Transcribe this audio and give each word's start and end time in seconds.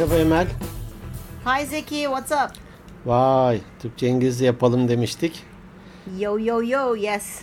Merhaba 0.00 0.16
Emel. 0.16 0.46
Hi 1.44 1.66
Zeki, 1.66 2.04
what's 2.04 2.32
up? 2.32 2.50
Vay, 3.06 3.60
Türkçe 3.82 4.06
İngilizce 4.06 4.44
yapalım 4.44 4.88
demiştik. 4.88 5.42
Yo 6.18 6.38
yo 6.38 6.62
yo, 6.62 6.94
yes. 6.94 7.40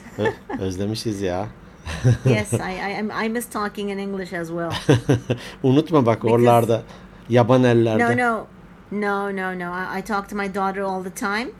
Özlemişiz 0.59 1.21
ya. 1.21 1.47
yes, 2.25 2.53
I, 2.53 2.57
I 2.57 3.25
I 3.25 3.29
miss 3.29 3.49
talking 3.49 3.91
in 3.91 3.97
English 3.97 4.33
as 4.33 4.47
well. 4.47 4.71
Unutma 5.63 6.05
bak 6.05 6.25
oralarda 6.25 6.83
yaban 7.29 7.63
ellerde. 7.63 8.17
No, 8.17 8.17
no. 8.17 8.47
No, 8.91 9.35
no, 9.35 9.59
no. 9.59 9.73
I, 9.73 9.99
I 9.99 10.03
talk 10.03 10.29
to 10.29 10.35
my 10.35 10.55
daughter 10.55 10.81
all 10.81 11.03
the 11.03 11.15
time. 11.15 11.51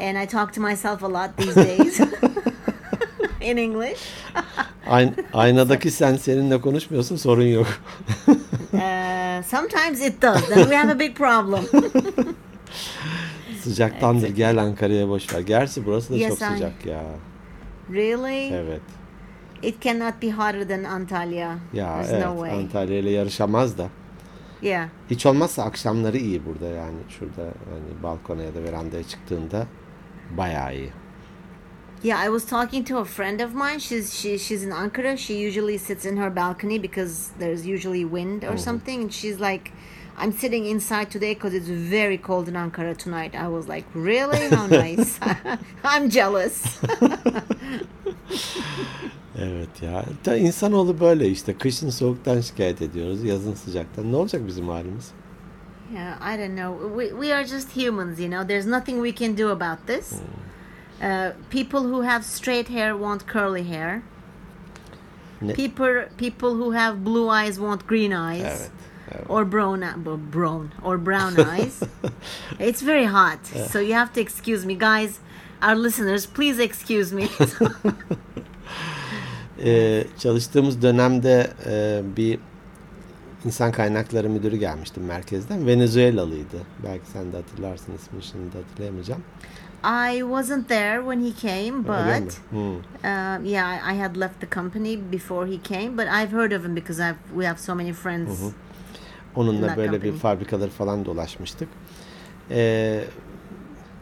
And 0.00 0.18
I 0.22 0.26
talk 0.26 0.54
to 0.54 0.60
myself 0.60 1.02
a 1.02 1.08
lot 1.08 1.36
these 1.36 1.54
days. 1.54 2.00
in 3.40 3.56
English. 3.56 4.00
Ayn- 4.86 5.24
aynadaki 5.32 5.90
sen 5.90 6.16
seninle 6.16 6.60
konuşmuyorsa 6.60 7.18
sorun 7.18 7.46
yok. 7.46 7.66
Uh, 8.72 9.42
sometimes 9.42 10.00
it 10.00 10.22
does. 10.22 10.48
Then 10.48 10.62
we 10.64 10.76
have 10.76 10.90
a 10.92 10.98
big 10.98 11.16
problem. 11.16 11.64
Sıcaktandır 13.60 14.28
gel 14.28 14.58
Ankara'ya 14.62 15.08
boş 15.08 15.34
ver. 15.34 15.40
Gerçi 15.40 15.86
burası 15.86 16.12
da 16.12 16.16
Yes, 16.16 16.28
çok 16.28 16.40
I- 16.50 16.52
sıcak 16.52 16.86
ya. 16.86 17.02
really? 17.92 18.54
Evet. 18.54 18.80
It 19.62 19.80
cannot 19.82 20.22
be 20.22 20.30
hotter 20.30 20.68
than 20.68 20.84
Antalya. 20.84 21.56
Ya 21.72 21.94
There's 21.94 22.10
evet 22.12 22.26
no 22.26 22.34
way. 22.36 22.58
Antalya 22.60 22.98
ile 22.98 23.10
yarışamaz 23.10 23.78
da. 23.78 23.86
Yeah. 24.62 24.88
Hiç 25.10 25.26
olmazsa 25.26 25.62
akşamları 25.64 26.18
iyi 26.18 26.46
burada 26.46 26.66
yani. 26.66 26.98
Şurada 27.08 27.42
hani 27.42 28.02
balkona 28.02 28.42
ya 28.42 28.54
da 28.54 28.62
verandaya 28.64 29.02
çıktığında 29.02 29.66
bayağı 30.36 30.74
iyi. 30.76 30.90
Yeah, 32.02 32.18
I 32.18 32.28
was 32.30 32.44
talking 32.44 32.84
to 32.84 32.98
a 32.98 33.04
friend 33.04 33.40
of 33.40 33.54
mine. 33.54 33.78
She's 33.78 34.18
she, 34.18 34.36
she's 34.36 34.62
in 34.64 34.70
Ankara. 34.70 35.16
She 35.16 35.38
usually 35.38 35.78
sits 35.78 36.04
in 36.04 36.16
her 36.16 36.30
balcony 36.30 36.78
because 36.78 37.30
there's 37.38 37.64
usually 37.64 38.04
wind 38.04 38.42
or 38.42 38.48
mm-hmm. 38.48 38.56
something. 38.58 39.02
And 39.02 39.14
she's 39.14 39.38
like, 39.38 39.72
"I'm 40.16 40.32
sitting 40.32 40.66
inside 40.66 41.10
today 41.10 41.34
because 41.34 41.54
it's 41.54 41.68
very 41.68 42.18
cold 42.18 42.48
in 42.48 42.54
Ankara 42.54 42.96
tonight." 42.96 43.34
I 43.36 43.48
was 43.48 43.68
like, 43.68 43.84
"Really? 43.94 44.48
How 44.48 44.66
nice!" 44.84 45.20
I'm 45.84 46.10
jealous. 46.10 46.80
Evet 49.38 49.82
ya. 49.82 50.04
Da 50.24 50.36
insanoğlu 50.36 51.00
böyle 51.00 51.28
işte. 51.28 51.58
Kışın 51.58 51.90
soğuktan 51.90 52.40
şikayet 52.40 52.82
ediyoruz. 52.82 53.24
Yazın 53.24 53.54
sıcaktan. 53.54 54.12
Ne 54.12 54.16
olacak 54.16 54.46
bizim 54.46 54.68
halimiz? 54.68 55.12
yeah, 55.92 56.16
I 56.20 56.36
don't 56.36 56.56
know. 56.56 56.72
We 56.88 57.12
we 57.12 57.32
are 57.32 57.44
just 57.44 57.72
humans, 57.72 58.18
you 58.18 58.28
know. 58.28 58.44
There's 58.44 58.66
nothing 58.66 59.00
we 59.00 59.12
can 59.12 59.34
do 59.34 59.50
about 59.50 59.86
this. 59.86 60.20
Hmm. 60.20 60.51
Uh, 61.02 61.32
people 61.50 61.80
who 61.80 62.02
have 62.02 62.24
straight 62.24 62.68
hair 62.68 62.96
want 62.96 63.26
curly 63.26 63.62
hair. 63.64 64.02
Ne- 65.40 65.54
People 65.54 66.04
people 66.16 66.48
who 66.50 66.70
have 66.72 66.96
blue 67.04 67.28
eyes 67.28 67.58
want 67.58 67.86
green 67.86 68.12
eyes. 68.12 68.42
Evet. 68.44 68.70
evet. 69.10 69.24
or 69.28 69.44
brown 69.44 69.82
uh, 69.82 70.16
brown 70.32 70.70
or 70.84 70.96
brown 70.98 71.36
eyes. 71.58 71.82
it's 72.60 72.82
very 72.82 73.04
hot, 73.06 73.38
so 73.70 73.80
you 73.80 73.94
have 73.94 74.12
to 74.12 74.20
excuse 74.20 74.64
me, 74.66 74.74
guys. 74.74 75.18
Our 75.62 75.76
listeners, 75.76 76.26
please 76.26 76.62
excuse 76.62 77.12
me. 77.14 77.28
Ee, 79.64 80.04
çalıştığımız 80.18 80.82
dönemde 80.82 81.50
e, 81.66 82.02
bir 82.16 82.38
insan 83.44 83.72
kaynakları 83.72 84.30
müdürü 84.30 84.56
gelmişti 84.56 85.00
merkezden. 85.00 85.66
Venezuelalıydı. 85.66 86.56
Belki 86.84 87.06
sen 87.12 87.32
de 87.32 87.36
hatırlarsın 87.36 87.92
ismini 87.94 88.22
şimdi 88.22 88.58
hatırlayamayacağım. 88.58 89.22
I 89.84 90.22
wasn't 90.22 90.68
there 90.68 90.98
when 91.00 91.20
he 91.24 91.32
came, 91.48 91.82
but 91.82 92.32
Hmm. 92.50 92.58
um, 92.58 93.44
yeah, 93.44 93.92
I 93.92 93.98
had 94.00 94.16
left 94.16 94.40
the 94.40 94.46
company 94.50 94.96
before 95.12 95.46
he 95.46 95.58
came. 95.62 95.96
But 95.96 96.06
I've 96.06 96.32
heard 96.36 96.52
of 96.52 96.64
him 96.64 96.74
because 96.74 97.00
I've 97.10 97.16
we 97.36 97.46
have 97.46 97.58
so 97.58 97.74
many 97.74 97.92
friends. 97.92 98.40
Onunla 99.36 99.66
That 99.66 99.76
böyle 99.76 99.92
bir 99.92 99.96
company. 100.10 100.18
fabrikaları 100.18 100.70
falan 100.70 101.04
dolaşmıştık. 101.04 101.68
Ee, 102.50 103.04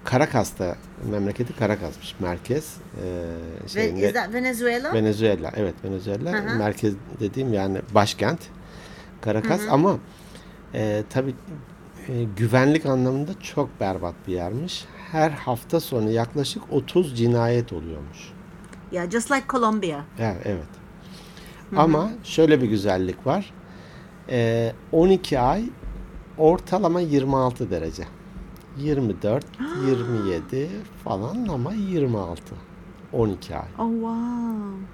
Karakas'ta 0.04 0.76
memleketi 1.10 1.56
Karakas'mış 1.56 2.14
merkez. 2.20 2.76
Ve- 3.02 3.68
şeyinde- 3.68 4.06
Is 4.08 4.12
that 4.14 4.34
Venezuela? 4.34 4.94
Venezuela. 4.94 5.52
Evet 5.56 5.74
Venezuela. 5.84 6.32
Hı 6.32 6.36
hı. 6.50 6.58
Merkez 6.58 6.94
dediğim 7.20 7.52
yani 7.52 7.78
başkent. 7.94 8.40
Caracas 9.24 9.60
ama 9.70 9.96
e, 10.74 11.02
tabii 11.10 11.34
e, 12.08 12.24
güvenlik 12.36 12.86
anlamında 12.86 13.40
çok 13.40 13.80
berbat 13.80 14.14
bir 14.26 14.32
yermiş. 14.32 14.84
Her 15.12 15.30
hafta 15.30 15.80
sonu 15.80 16.10
yaklaşık 16.10 16.62
30 16.70 17.18
cinayet 17.18 17.72
oluyormuş. 17.72 18.32
yeah, 18.92 19.10
just 19.10 19.30
like 19.30 19.44
Colombia. 19.48 20.00
Evet. 20.18 20.42
evet. 20.44 20.68
Ama 21.76 22.10
şöyle 22.24 22.62
bir 22.62 22.68
güzellik 22.68 23.26
var. 23.26 23.52
E, 24.28 24.72
12 24.92 25.40
ay 25.40 25.64
ortalama 26.38 27.00
26 27.00 27.70
derece. 27.70 28.04
24, 28.78 29.46
27 29.86 30.68
falan 31.04 31.48
ama 31.48 31.72
26. 31.72 32.54
12 33.12 33.56
ay. 33.56 33.68
Oh 33.78 33.90
wow. 33.90 34.86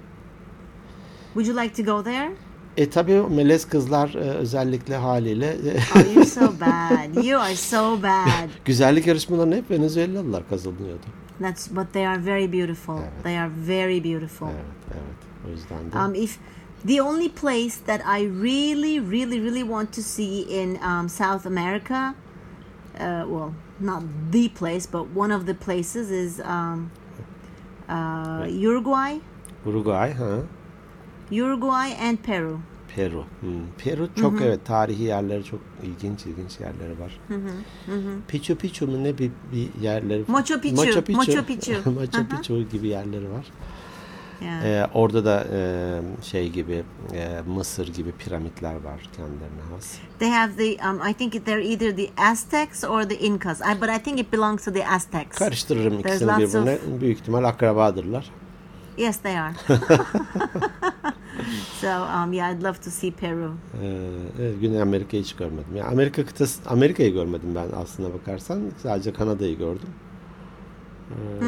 Would 1.33 1.47
you 1.47 1.63
like 1.63 1.83
to 1.83 1.95
go 1.95 2.03
there? 2.03 2.31
E 2.77 2.89
tabii 2.89 3.19
o 3.19 3.29
melez 3.29 3.65
kızlar 3.65 4.13
e, 4.13 4.19
özellikle 4.19 4.95
haliyle 4.95 5.57
Oh, 5.95 6.13
you're 6.13 6.25
so 6.25 6.53
bad. 6.61 7.23
You 7.23 7.39
are 7.39 7.55
so 7.55 8.03
bad. 8.03 8.49
güzellik 8.65 9.07
yarışmalarını 9.07 9.55
hep 9.55 9.71
Venezuelalılar 9.71 10.49
kazanıyordu. 10.49 11.05
That's 11.39 11.71
but 11.71 11.93
they 11.93 12.07
are 12.07 12.25
very 12.25 12.53
beautiful. 12.53 12.97
They 13.23 13.39
are 13.39 13.51
very 13.67 14.03
beautiful. 14.03 14.47
Evet, 14.47 14.65
evet. 14.91 15.47
O 15.47 15.49
yüzden 15.49 15.91
de. 15.91 15.97
Um, 15.97 16.15
if 16.15 16.39
the 16.87 17.01
only 17.01 17.29
place 17.29 17.77
that 17.85 18.01
I 18.01 18.25
really, 18.25 18.99
really, 18.99 19.39
really 19.41 19.63
want 19.63 19.93
to 19.93 20.01
see 20.01 20.41
in 20.41 20.79
um, 20.81 21.09
South 21.09 21.45
America, 21.45 22.15
uh, 22.99 23.23
well, 23.27 23.51
not 23.79 24.03
the 24.31 24.49
place, 24.49 24.87
but 24.91 25.05
one 25.15 25.35
of 25.35 25.45
the 25.45 25.53
places 25.53 26.11
is 26.11 26.39
um, 26.39 26.91
uh, 27.89 28.47
Uruguay, 28.49 29.19
Uruguay, 29.65 30.13
ha, 30.13 30.43
Uruguay 31.31 31.93
and 32.09 32.17
Peru. 32.17 32.59
Peru. 32.95 33.25
Hmm, 33.39 33.49
Peru 33.77 34.09
çok 34.21 34.41
evet 34.41 34.65
tarihi 34.65 35.03
yerleri 35.03 35.43
çok 35.43 35.59
ilginç 35.83 36.25
ilginç 36.25 36.59
yerleri 36.59 36.99
var. 36.99 37.19
Pichu 38.27 38.55
Pichu 38.55 38.87
mu 38.87 39.03
ne 39.03 39.17
bir, 39.17 39.31
bir 39.51 39.81
yerleri 39.81 40.23
Machu 40.27 40.61
Picchu, 40.61 40.75
Machu 40.75 41.01
Picchu. 41.01 41.17
Machu 41.17 41.45
Picchu. 41.45 41.73
Machu 41.91 42.17
Hı 42.17 42.21
hı. 42.21 42.27
Picchu 42.27 42.69
gibi 42.71 42.87
yerleri 42.87 43.31
var. 43.31 43.45
Yeah. 44.41 44.65
Ee, 44.65 44.87
orada 44.93 45.25
da 45.25 45.47
e, 45.53 45.99
şey 46.23 46.49
gibi 46.49 46.83
e, 47.13 47.41
Mısır 47.47 47.93
gibi 47.93 48.11
piramitler 48.11 48.73
var 48.73 49.09
kendilerine 49.17 49.73
has. 49.73 49.95
They 50.19 50.29
have 50.29 50.51
the 50.57 50.89
um, 50.89 51.09
I 51.09 51.13
think 51.13 51.45
they're 51.45 51.73
either 51.73 51.95
the 51.95 52.09
Aztecs 52.17 52.83
or 52.83 53.03
the 53.03 53.15
Incas. 53.15 53.61
I, 53.61 53.81
but 53.81 53.89
I 53.89 53.99
think 54.03 54.19
it 54.19 54.33
belongs 54.33 54.65
to 54.65 54.73
the 54.73 54.87
Aztecs. 54.87 55.37
Karıştırırım 55.37 56.01
There's 56.01 56.21
ikisini 56.21 56.37
birbirine. 56.37 57.01
Büyük 57.01 57.19
ihtimal 57.19 57.43
akrabadırlar. 57.43 58.31
Yes, 58.97 59.17
they 59.17 59.37
are. 59.37 59.53
so 61.81 61.87
um, 61.87 62.33
yeah, 62.33 62.49
I'd 62.49 62.63
love 62.63 62.81
to 62.81 62.89
see 62.89 63.11
Peru. 63.11 63.53
Ee, 63.83 63.87
evet, 64.41 64.61
Güney 64.61 64.81
Amerika'yı 64.81 65.23
hiç 65.23 65.35
görmedim. 65.35 65.75
Yani 65.75 65.87
Amerika 65.87 66.25
kıtası, 66.25 66.69
Amerika'yı 66.69 67.13
görmedim 67.13 67.55
ben 67.55 67.67
aslına 67.81 68.13
bakarsan. 68.13 68.61
Sadece 68.83 69.13
Kanada'yı 69.13 69.57
gördüm. 69.57 69.89
Ee, 71.11 71.45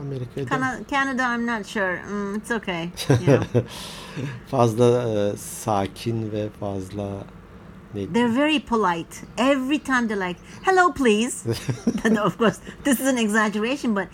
Amerika'yı 0.00 0.46
da 0.46 0.50
Canada, 0.50 0.78
Canada, 0.90 1.34
I'm 1.34 1.46
not 1.46 1.66
sure. 1.66 2.02
Mm, 2.10 2.34
it's 2.34 2.50
okay. 2.50 2.88
Know. 3.24 3.64
fazla 4.50 5.08
e, 5.08 5.36
sakin 5.36 6.32
ve 6.32 6.48
fazla 6.60 7.24
neydi? 7.94 8.12
They're 8.12 8.36
very 8.36 8.60
polite. 8.60 9.26
Every 9.38 9.78
time 9.78 10.08
they're 10.08 10.28
like, 10.28 10.40
"Hello, 10.62 10.92
please." 10.92 11.48
no, 12.10 12.22
of 12.22 12.38
course, 12.38 12.60
this 12.84 13.00
is 13.00 13.06
an 13.06 13.16
exaggeration, 13.16 13.94
but 13.94 14.06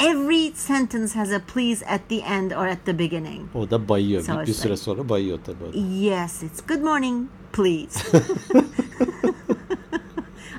every 0.00 0.52
sentence 0.54 1.14
has 1.14 1.32
a 1.32 1.40
please 1.40 1.82
at 1.86 2.08
the 2.08 2.22
end 2.22 2.52
or 2.52 2.66
at 2.66 2.84
the 2.84 2.98
beginning. 2.98 3.48
O 3.54 3.70
da 3.70 3.88
bayıyor. 3.88 4.22
So 4.22 4.40
bir, 4.40 4.46
bir 4.46 4.52
süre 4.52 4.72
like- 4.72 4.76
sonra 4.76 5.08
bayıyor 5.08 5.38
tabii. 5.46 5.64
o 5.64 5.72
da. 5.72 5.78
Yes, 5.78 6.42
it's 6.42 6.60
good 6.68 6.82
morning, 6.82 7.28
please. 7.52 8.18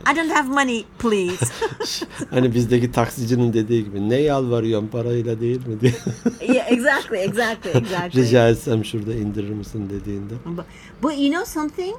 I 0.05 0.13
don't 0.13 0.29
have 0.31 0.47
money, 0.49 0.85
please. 0.99 1.45
Hani 2.29 2.53
bizdeki 2.55 2.91
taksicinin 2.91 3.53
dediği 3.53 3.83
gibi 3.83 4.09
ne 4.09 4.15
yalvarıyorsun 4.15 4.87
parayla 4.87 5.39
değil 5.39 5.67
mi 5.67 5.81
diye. 5.81 5.93
yeah, 6.55 6.71
exactly, 6.71 7.17
exactly, 7.17 7.71
exactly. 7.71 8.21
Rica 8.23 8.49
etsem 8.49 8.85
şurada 8.85 9.13
indirir 9.13 9.49
misin 9.49 9.89
dediğinde. 9.89 10.33
But, 10.45 10.65
but 11.03 11.17
you 11.17 11.29
know 11.29 11.45
something? 11.45 11.95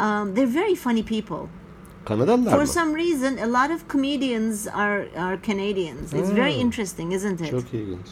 Um, 0.00 0.34
they're 0.34 0.54
very 0.54 0.74
funny 0.74 1.02
people. 1.02 1.48
Kanadalılar 2.04 2.50
For 2.50 2.60
mı? 2.60 2.66
some 2.66 2.98
reason, 2.98 3.36
a 3.36 3.64
lot 3.64 3.74
of 3.74 3.88
comedians 3.92 4.66
are 4.68 5.08
are 5.18 5.38
Canadians. 5.46 6.12
It's 6.14 6.36
very 6.36 6.54
Hmm. 6.54 6.60
interesting, 6.66 7.14
isn't 7.14 7.40
it? 7.40 7.50
Çok 7.50 7.74
ilginç. 7.74 8.06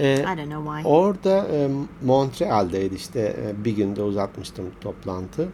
Ee, 0.00 0.14
I 0.14 0.24
don't 0.38 0.44
know 0.50 0.64
why. 0.82 0.88
Orada 0.88 1.46
e, 1.52 1.68
Montreal'deydi 2.04 2.94
işte 2.94 3.20
e, 3.20 3.64
bir 3.64 3.76
günde 3.76 4.02
uzatmıştım 4.02 4.64
toplantı. 4.80 5.48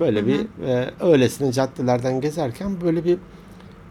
Böyle 0.00 0.26
bir 0.26 0.40
e, 0.66 0.90
öylesine 1.00 1.52
caddelerden 1.52 2.20
gezerken 2.20 2.80
böyle 2.80 3.04
bir 3.04 3.18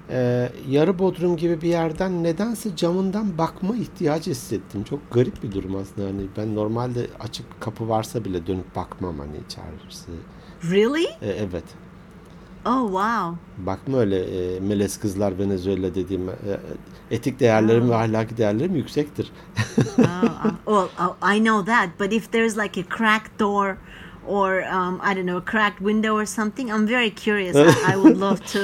e, 0.10 0.50
yarı 0.70 1.00
bodrum 1.00 1.38
gibi 1.38 1.62
bir 1.62 1.68
yerden 1.70 2.24
nedense 2.24 2.76
camından 2.76 3.38
bakma 3.38 3.76
ihtiyacı 3.76 4.32
hissettim. 4.32 4.84
Çok 4.84 5.12
garip 5.12 5.44
bir 5.44 5.52
durum 5.52 5.76
aslında. 5.76 6.08
Hani 6.08 6.22
ben 6.38 6.56
normalde 6.56 7.08
açık 7.20 7.62
kapı 7.62 7.90
varsa 7.90 8.26
bile 8.26 8.48
dönüp 8.48 8.76
bakmam 8.76 9.20
hani 9.20 9.38
içerisi 9.46 10.12
Really? 10.72 11.06
E, 11.06 11.30
evet. 11.30 11.64
Oh 12.66 12.86
wow. 12.86 13.38
Bakma 13.58 13.98
öyle 13.98 14.20
e, 14.20 14.60
melez 14.60 15.00
kızlar 15.00 15.40
Venezuela 15.40 15.96
dediğim 15.96 16.30
e, 16.30 16.34
etik 17.12 17.40
değerlerim 17.40 17.90
ve 17.90 17.96
ahlaki 17.96 18.38
değerlerim 18.38 18.76
yüksektir. 18.76 19.32
oh, 19.98 20.52
well, 20.66 20.88
oh, 21.00 21.36
I 21.36 21.40
know 21.40 21.66
that, 21.66 21.90
but 22.00 22.14
if 22.14 22.32
there's 22.32 22.58
like 22.58 22.82
a 22.82 22.84
cracked 22.98 23.40
door 23.40 23.78
or 24.28 24.64
um, 24.64 25.00
I 25.02 25.16
don't 25.16 25.26
know, 25.26 25.38
a 25.38 25.42
cracked 25.42 25.80
window 25.80 26.16
or 26.16 26.26
something, 26.26 26.72
I'm 26.72 26.88
very 26.88 27.10
curious. 27.10 27.56
I, 27.56 27.94
I 27.94 27.98
would 27.98 28.18
love 28.18 28.46
to 28.46 28.60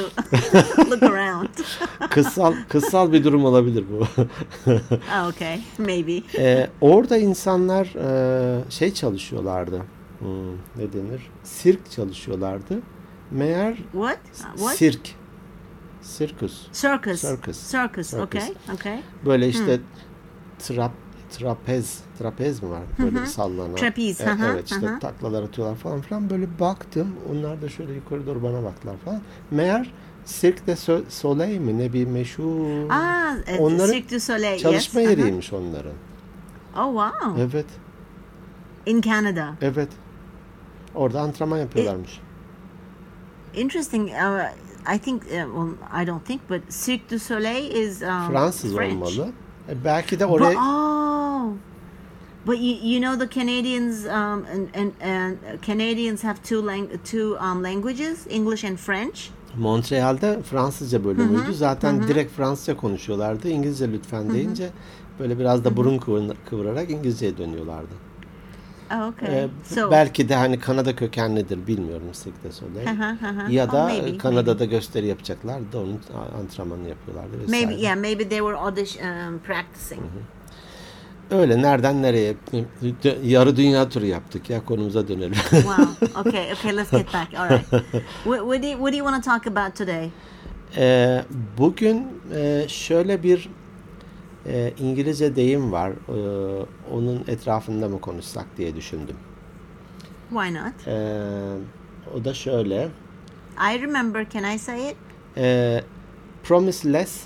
look 0.90 1.04
around. 1.04 1.50
kıssal 2.10 2.54
kıssal 2.70 3.14
bir 3.14 3.24
durum 3.24 3.46
olabilir 3.46 3.86
bu. 3.92 4.08
Oh, 5.16 5.28
okay, 5.28 5.62
maybe. 5.78 6.22
E, 6.38 6.70
orada 6.82 7.18
insanlar 7.18 7.86
e, 7.96 8.72
şey 8.72 8.94
çalışıyorlardı. 8.94 9.82
Hmm, 10.20 10.52
ne 10.54 10.94
denir? 10.94 11.22
Sirk 11.44 11.92
çalışıyorlardı. 11.92 12.82
Meğer 13.32 13.76
What? 13.76 14.20
What? 14.56 14.76
sirk. 14.76 15.16
Sirkus. 16.02 16.68
Circus. 16.74 17.22
Circus. 17.22 17.72
Circus. 17.72 18.14
Okay. 18.14 18.54
Okay. 18.74 19.00
Böyle 19.26 19.48
işte 19.48 19.80
trap 20.60 20.92
trapez 21.30 22.00
trapez 22.20 22.64
mi 22.64 22.70
var 22.70 22.82
böyle 23.00 23.22
bir 23.22 23.26
sallanan. 23.26 23.76
Trapeze, 23.76 24.24
E, 24.24 24.28
hı 24.28 24.32
hı, 24.32 24.52
evet 24.54 24.72
işte 24.72 24.88
hı 24.88 24.96
hı. 24.96 25.00
taklalar 25.00 25.44
atıyorlar 25.44 25.76
falan 25.76 26.02
filan 26.02 26.30
böyle 26.30 26.60
baktım. 26.60 27.16
Onlar 27.32 27.62
da 27.62 27.70
şöyle 27.70 27.94
yukarı 27.94 28.28
doğru 28.28 28.44
bana 28.44 28.64
baktılar 28.64 28.98
falan. 28.98 29.22
Meğer 29.52 29.94
Cirque 30.26 30.68
de 30.68 30.72
So- 30.72 31.10
Soleil 31.10 31.60
mi 31.60 31.78
ne 31.78 31.94
bir 31.94 32.08
meşhur 32.08 32.44
uh, 32.86 33.60
Onların 33.60 33.94
Cirque 33.94 34.10
du 34.10 34.20
Soleil. 34.20 34.60
çalışma 34.60 35.02
yes. 35.02 35.10
uh-huh. 35.12 35.20
yeriymiş 35.20 35.54
onların. 35.54 35.94
Oh 36.78 37.12
wow. 37.12 37.42
Evet. 37.42 37.66
In 38.86 39.02
Canada. 39.02 39.50
Evet. 39.62 39.90
Orada 40.96 41.22
antrenman 41.22 41.58
yapıyorlarmış. 41.58 42.20
Interesting. 43.58 44.10
Uh, 44.10 44.50
I 44.96 44.98
think. 45.00 45.24
Uh, 45.24 45.30
well, 45.30 45.70
I 46.04 46.08
don't 46.08 46.26
think, 46.26 46.42
but 46.50 46.62
Cirque 46.74 47.10
du 47.10 47.20
Soleil 47.20 47.72
is 47.72 48.02
um, 48.02 48.08
Fransız 48.32 48.76
French. 48.76 48.94
olmalı. 48.94 49.30
E, 49.70 49.84
belki 49.84 50.20
de 50.20 50.26
But, 50.30 50.32
oraya 50.42 50.60
oh, 50.60 51.52
but 52.46 52.60
you, 52.60 52.76
you 52.84 53.02
know 53.02 53.28
the 53.28 53.40
Canadians 53.40 54.06
um, 54.06 54.12
and, 54.12 54.68
and, 54.76 54.92
and 55.02 55.38
Canadians 55.66 56.24
have 56.24 56.42
two 56.44 56.62
lang- 56.68 56.90
two 57.12 57.38
um, 57.42 57.64
languages, 57.64 58.28
English 58.30 58.64
and 58.64 58.78
French. 58.78 59.30
Montreal'de 59.58 60.40
Fransızca 60.44 61.04
bölümüydü. 61.04 61.54
Zaten 61.54 62.08
direkt 62.08 62.32
Fransızca 62.32 62.78
konuşuyorlardı. 62.78 63.50
İngilizce 63.50 63.92
lütfen 63.92 64.34
deyince 64.34 64.70
böyle 65.20 65.40
biraz 65.40 65.64
da 65.66 65.78
burun 65.78 65.98
kıvır- 65.98 66.36
kıvırarak 66.50 66.90
İngilizceye 66.92 67.38
dönüyorlardı. 67.38 67.94
Oh, 68.92 69.08
okay. 69.08 69.30
Ee, 69.36 69.48
so 69.64 69.92
belki 69.92 70.30
de 70.30 70.36
hani 70.36 70.60
Kanada 70.60 70.96
kökenlidir 70.96 71.68
bilmiyorum 71.68 72.04
hı 72.86 73.28
hı. 73.28 73.52
ya 73.52 73.66
Oh, 73.70 73.72
da 73.74 73.86
maybe, 73.86 74.18
Kanada'da 74.18 74.66
gösteri 74.66 75.08
yapacaklar 75.08 75.72
da 75.74 75.78
onun 75.80 76.02
antrenmanını 76.42 76.90
yapıyorlardı 76.90 77.40
vesaire. 77.42 77.66
maybe 77.66 77.82
yeah, 77.82 77.98
maybe 77.98 78.30
they 78.30 78.40
were 78.40 78.58
audition 78.58 79.28
um, 79.28 79.40
practicing. 79.40 80.02
Öyle 81.32 81.62
nereden 81.62 82.02
nereye 82.02 82.36
yarı 83.24 83.56
dünya 83.56 83.90
turu 83.90 84.06
yaptık 84.06 84.50
ya 84.50 84.66
konumuza 84.66 85.08
dönelim. 85.08 85.34
wow. 85.34 86.08
Okay. 86.20 86.54
Okay. 86.54 86.78
Let's 86.78 86.92
get 86.92 87.14
back. 87.14 87.34
All 87.34 87.50
right. 87.50 87.66
What, 88.24 88.40
what 88.40 88.62
do 88.64 88.68
you, 88.68 88.78
What 88.78 88.94
do 88.94 88.98
you 88.98 89.06
want 89.12 89.24
to 89.24 89.32
talk 89.32 89.48
about 89.48 89.76
today? 89.76 90.10
Ee, 90.78 91.22
bugün 91.58 92.08
e, 92.36 92.66
şöyle 92.68 93.24
bir 93.24 93.50
e, 94.48 94.74
İngilizce 94.80 95.36
deyim 95.36 95.72
var. 95.72 95.92
Ee, 95.92 96.66
onun 96.92 97.24
etrafında 97.28 97.90
mı 97.90 98.02
konuşsak 98.02 98.46
diye 98.58 98.76
düşündüm. 98.76 99.16
Why 100.30 100.54
not? 100.54 100.88
Ee, 100.88 101.58
o 102.16 102.26
da 102.26 102.34
şöyle. 102.34 102.90
I 103.76 103.82
remember. 103.82 104.30
Can 104.30 104.56
I 104.56 104.60
say 104.60 104.90
it? 104.90 104.96
Ee, 105.38 105.82
promise 106.44 106.94
less, 106.94 107.24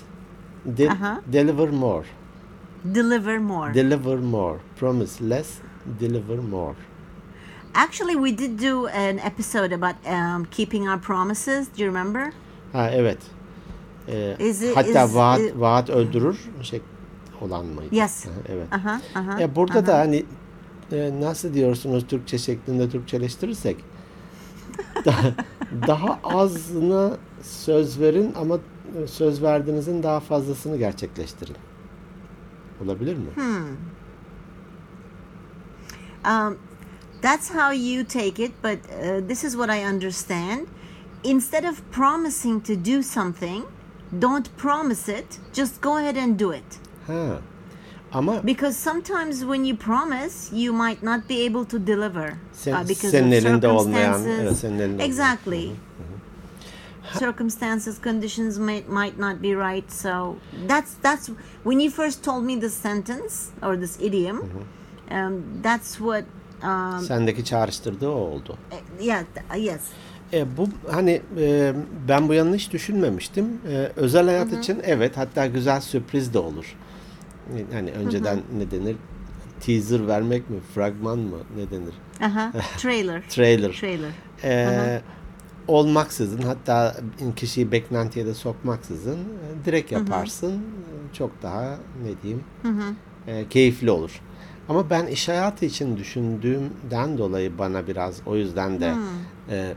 de- 0.66 0.90
Aha. 0.90 1.20
deliver 1.32 1.68
more. 1.68 2.04
Deliver 2.84 3.38
more. 3.38 3.74
Deliver 3.74 4.16
more. 4.18 4.58
Promise 4.80 5.30
less, 5.30 5.48
deliver 6.00 6.38
more. 6.38 6.74
Actually, 7.74 8.14
we 8.14 8.38
did 8.38 8.60
do 8.62 8.86
an 8.86 9.18
episode 9.18 9.74
about 9.74 9.94
um, 10.06 10.44
keeping 10.50 10.88
our 10.88 10.98
promises. 11.00 11.68
Do 11.68 11.82
you 11.84 11.86
remember? 11.94 12.32
Ha 12.72 12.90
evet. 12.90 13.18
Ee, 14.08 14.36
Is 14.38 14.62
it- 14.62 14.76
hatta 14.76 15.04
is- 15.04 15.14
vaat, 15.14 15.40
i- 15.40 15.60
vaat 15.60 15.90
öldürür 15.90 16.40
şey 16.62 16.80
olan 17.42 17.66
mıydı? 17.66 17.94
Yes. 17.94 18.24
Evet. 18.48 18.72
Aha, 18.72 19.00
aha. 19.14 19.42
E, 19.42 19.56
burada 19.56 19.86
da 19.86 19.98
hani 19.98 20.24
e, 20.92 21.20
nasıl 21.20 21.54
diyorsunuz 21.54 22.06
Türkçe 22.06 22.38
şeklinde 22.38 22.90
Türkçeleştirirsek 22.90 23.76
daha, 25.04 25.32
daha 25.88 26.20
azına 26.24 27.16
söz 27.42 28.00
verin 28.00 28.34
ama 28.36 28.58
söz 29.06 29.42
verdiğinizin 29.42 30.02
daha 30.02 30.20
fazlasını 30.20 30.76
gerçekleştirin. 30.76 31.56
Olabilir 32.84 33.16
mi? 33.16 33.28
Um, 36.24 36.58
that's 37.20 37.50
how 37.50 37.72
you 37.72 38.04
take 38.04 38.44
it, 38.44 38.52
but 38.62 38.78
uh, 38.90 39.28
this 39.28 39.44
is 39.44 39.52
what 39.52 39.70
I 39.70 39.84
understand. 39.84 40.66
Instead 41.24 41.64
of 41.64 41.80
promising 41.92 42.60
to 42.60 42.74
do 42.74 43.02
something, 43.02 43.64
don't 44.20 44.56
promise 44.56 45.08
it. 45.08 45.40
Just 45.52 45.80
go 45.82 45.96
ahead 45.96 46.16
and 46.16 46.38
do 46.38 46.52
it. 46.52 46.81
Ha. 47.06 47.38
Ama 48.12 48.46
Because 48.46 48.76
sometimes 48.76 49.40
when 49.40 49.64
you 49.64 49.76
promise, 49.76 50.52
you 50.52 50.72
might 50.72 51.02
not 51.02 51.28
be 51.28 51.46
able 51.46 51.64
to 51.64 51.86
deliver 51.86 52.34
Sen- 52.52 52.72
uh, 52.74 52.88
because 52.88 53.10
senin 53.10 53.32
of 53.32 53.44
elinde 53.44 53.68
olmayan, 53.68 54.24
evet, 54.24 54.56
senin 54.56 54.78
elinde 54.78 54.92
olmayan. 54.92 55.08
exactly. 55.08 55.70
Circumstances, 57.18 57.98
conditions 57.98 58.58
might 58.58 58.88
might 58.88 59.18
not 59.18 59.42
be 59.42 59.54
right. 59.54 59.90
So 59.92 60.36
that's 60.68 60.94
that's 61.02 61.30
when 61.64 61.80
you 61.80 61.90
first 61.90 62.22
told 62.24 62.44
me 62.44 62.56
this 62.60 62.74
sentence 62.74 63.50
or 63.62 63.76
this 63.76 63.98
idiom. 64.00 64.40
Um, 65.10 65.42
that's 65.62 65.96
what. 65.98 66.24
Um, 66.62 67.00
sendeki 67.00 67.44
çağrıştırdığı 67.44 68.08
o 68.08 68.14
oldu. 68.14 68.56
yeah. 69.00 69.24
th- 69.34 69.60
yes. 69.62 69.80
E, 70.32 70.56
bu 70.56 70.68
hani 70.90 71.22
e, 71.38 71.72
ben 72.08 72.28
bu 72.28 72.34
yanını 72.34 72.56
hiç 72.56 72.72
düşünmemiştim. 72.72 73.44
E, 73.72 73.92
özel 73.96 74.26
hayat 74.26 74.52
için 74.52 74.80
evet 74.84 75.16
hatta 75.16 75.46
güzel 75.46 75.80
sürpriz 75.80 76.34
de 76.34 76.38
olur. 76.38 76.76
Hani 77.72 77.90
önceden 77.92 78.40
ne 78.58 78.70
denir? 78.70 78.96
Teaser 79.60 80.06
vermek 80.06 80.50
mi? 80.50 80.56
Fragman 80.74 81.18
mı? 81.18 81.38
Ne 81.56 81.70
denir? 81.70 81.94
Aha. 82.22 82.52
Trailer. 82.78 83.22
Trailer. 83.28 83.72
Trailer. 83.72 84.10
E, 84.44 85.02
olmaksızın 85.68 86.42
hatta 86.42 86.96
kişiyi 87.36 87.72
beklentiye 87.72 88.26
de 88.26 88.34
sokmaksızın 88.34 89.18
e, 89.18 89.64
direkt 89.64 89.92
yaparsın. 89.92 90.52
E, 90.56 91.14
Çok 91.14 91.42
daha 91.42 91.76
ne 92.02 92.22
diyeyim? 92.22 92.44
e, 93.26 93.48
keyifli 93.50 93.90
olur. 93.90 94.20
Ama 94.68 94.90
ben 94.90 95.06
iş 95.06 95.28
hayatı 95.28 95.64
için 95.64 95.96
düşündüğümden 95.96 97.18
dolayı 97.18 97.58
bana 97.58 97.86
biraz 97.86 98.20
o 98.26 98.36
yüzden 98.36 98.80
de 98.80 98.94
e, 99.50 99.74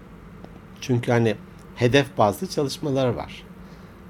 çünkü 0.82 1.12
hani 1.12 1.36
hedef 1.75 2.18
bazlı 2.18 2.48
çalışmalar 2.48 3.08
var. 3.08 3.44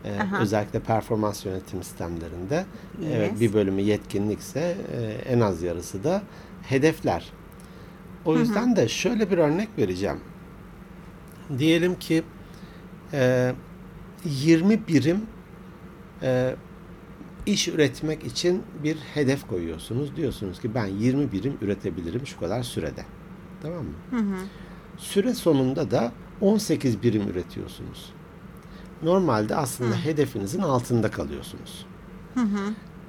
E, 0.06 0.20
Aha. 0.20 0.40
özellikle 0.42 0.80
performans 0.80 1.46
yönetim 1.46 1.84
sistemlerinde 1.84 2.66
evet, 3.06 3.32
Yes. 3.32 3.40
bir 3.42 3.54
bölümü 3.54 3.82
yetkinlikse 3.82 4.78
e, 4.94 5.02
en 5.34 5.40
az 5.40 5.62
yarısı 5.64 6.04
da 6.04 6.22
hedefler. 6.64 7.32
O 8.26 8.38
yüzden 8.38 8.76
de 8.76 8.88
şöyle 8.88 9.32
bir 9.32 9.38
örnek 9.38 9.70
vereceğim. 9.78 10.20
Diyelim 11.58 11.96
ki 12.00 12.24
e, 13.14 13.54
20 14.26 14.88
birim 14.88 15.22
e, 16.22 16.56
iş 17.46 17.68
üretmek 17.68 18.24
için 18.24 18.64
bir 18.84 18.98
hedef 19.14 19.48
koyuyorsunuz. 19.48 20.16
Diyorsunuz 20.16 20.62
ki 20.62 20.76
ben 20.76 20.86
20 20.86 21.32
birim 21.32 21.58
üretebilirim 21.62 22.28
şu 22.28 22.40
kadar 22.40 22.64
sürede. 22.64 23.06
Tamam 23.62 23.84
mı? 23.86 24.38
Süre 24.98 25.34
sonunda 25.34 25.92
da 25.92 26.12
18 26.42 27.04
birim 27.04 27.28
üretiyorsunuz. 27.30 28.14
Normalde 29.04 29.56
aslında 29.56 29.96
hedefinizin 30.06 30.62
altında 30.62 31.12
kalıyorsunuz. 31.12 31.86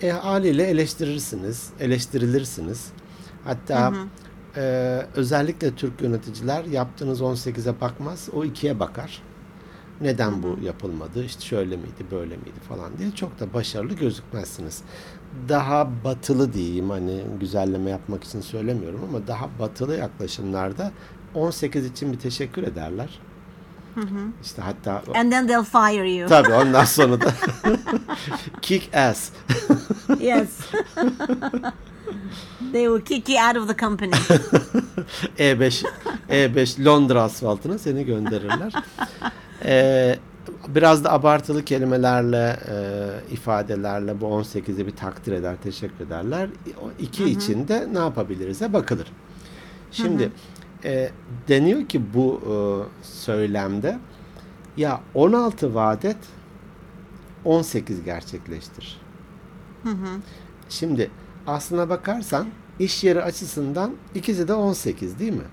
E, 0.02 0.11
haliyle 0.11 0.62
eleştirirsiniz, 0.64 1.71
eleştirilirsiniz. 1.81 2.87
Hatta 3.45 3.93
e, 4.57 4.62
özellikle 5.14 5.75
Türk 5.75 6.00
yöneticiler 6.02 6.64
yaptığınız 6.64 7.21
18'e 7.21 7.81
bakmaz, 7.81 8.28
o 8.33 8.45
2'ye 8.45 8.81
bakar. 8.81 9.23
Neden 10.00 10.43
bu 10.43 10.59
yapılmadı? 10.62 11.25
İşte 11.25 11.45
şöyle 11.45 11.76
miydi, 11.76 12.07
böyle 12.11 12.37
miydi 12.37 12.61
falan 12.69 12.99
diye 12.99 13.11
çok 13.11 13.40
da 13.40 13.52
başarılı 13.55 13.95
gözükmezsiniz. 13.95 14.83
Daha 15.49 15.90
batılı 16.05 16.52
diyeyim 16.52 16.90
hani 16.90 17.23
güzelleme 17.40 17.90
yapmak 17.90 18.25
için 18.25 18.40
söylemiyorum 18.40 19.00
ama 19.09 19.26
daha 19.26 19.49
batılı 19.59 19.97
yaklaşımlarda 19.97 20.93
18 21.35 21.87
için 21.87 22.12
bir 22.12 22.19
teşekkür 22.19 22.62
ederler. 22.62 23.21
İşte 24.45 24.62
hatta 24.62 25.03
And 25.15 25.33
then 25.33 25.47
they'll 25.47 25.65
fire 25.65 26.11
you. 26.11 26.29
tabii 26.29 26.53
ondan 26.53 26.85
sonra 26.85 27.21
da 27.21 27.33
kick 28.62 28.95
ass. 28.97 29.31
yes. 30.21 30.49
they 32.73 32.85
will 32.87 33.00
kick 33.05 33.29
you 33.29 33.38
out 33.49 33.57
of 33.57 33.69
the 33.69 33.76
company. 33.76 34.11
E5 35.38 35.85
E5 36.31 36.85
Londra 36.85 37.23
asfaltına 37.23 37.79
seni 37.79 38.05
gönderirler. 38.05 38.73
Ee, 39.65 40.19
biraz 40.69 41.05
da 41.05 41.12
abartılı 41.12 41.65
kelimelerle, 41.65 42.57
e, 42.69 43.35
ifadelerle 43.35 44.21
bu 44.21 44.25
18'i 44.25 44.87
bir 44.87 44.97
takdir 44.97 45.33
eder, 45.33 45.57
teşekkür 45.62 46.07
ederler. 46.07 46.49
O 46.83 46.91
iki 46.99 47.25
için 47.25 47.69
de 47.69 47.88
ne 47.93 47.99
yapabiliriz'e 47.99 48.73
bakılır. 48.73 49.07
Şimdi 49.93 50.31
e, 50.85 51.11
deniyor 51.49 51.88
ki 51.88 52.14
bu 52.14 52.40
e, 52.45 52.54
söylemde 53.04 53.99
ya 54.76 55.00
16 55.14 55.75
vaat 55.75 56.04
et 56.04 56.16
18 57.45 58.04
gerçekleştir. 58.04 59.00
Şimdi 60.68 61.11
aslına 61.47 61.88
bakarsan 61.88 62.47
iş 62.78 63.04
yeri 63.04 63.23
açısından 63.23 63.92
ikisi 64.14 64.49
de 64.49 64.54
18 64.54 65.18
değil 65.18 65.33
mi? 65.33 65.45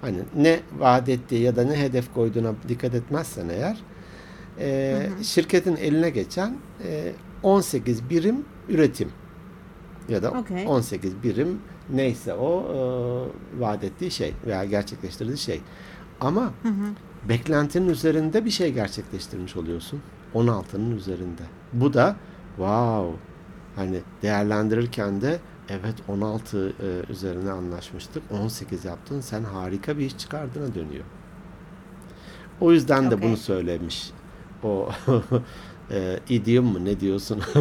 Hani 0.00 0.18
ne 0.36 0.60
vaat 0.78 1.08
ettiği 1.08 1.42
ya 1.42 1.56
da 1.56 1.64
ne 1.64 1.76
hedef 1.76 2.14
koyduğuna 2.14 2.52
dikkat 2.68 2.94
etmezsen 2.94 3.48
eğer 3.48 3.76
e, 4.58 5.08
şirketin 5.22 5.76
eline 5.76 6.10
geçen 6.10 6.56
e, 6.84 7.12
18 7.42 8.10
birim 8.10 8.44
üretim 8.68 9.08
ya 10.08 10.22
da 10.22 10.30
Okey. 10.30 10.66
18 10.66 11.22
birim 11.22 11.58
neyse 11.90 12.34
o 12.34 12.62
e, 12.62 13.60
vaat 13.60 13.84
ettiği 13.84 14.10
şey 14.10 14.34
veya 14.46 14.64
gerçekleştirdiği 14.64 15.38
şey. 15.38 15.60
Ama 16.20 16.50
beklentinin 17.28 17.88
üzerinde 17.88 18.44
bir 18.44 18.50
şey 18.50 18.72
gerçekleştirmiş 18.72 19.56
oluyorsun. 19.56 20.02
16'nın 20.34 20.96
üzerinde. 20.96 21.42
Bu 21.72 21.94
da 21.94 22.16
wow 22.56 23.18
hani 23.76 24.00
değerlendirirken 24.22 25.20
de 25.20 25.38
evet 25.68 25.94
16 26.08 26.68
e, 26.68 27.12
üzerine 27.12 27.50
anlaşmıştık. 27.50 28.22
18 28.30 28.84
yaptın. 28.84 29.20
Sen 29.20 29.44
harika 29.44 29.98
bir 29.98 30.06
iş 30.06 30.18
çıkardığına 30.18 30.74
dönüyor. 30.74 31.04
O 32.60 32.72
yüzden 32.72 33.10
de 33.10 33.14
Okey. 33.14 33.28
bunu 33.28 33.36
söylemiş. 33.36 34.10
O 34.62 34.88
e, 35.90 36.20
idiom 36.28 36.66
mu 36.66 36.84
ne 36.84 37.00
diyorsun? 37.00 37.38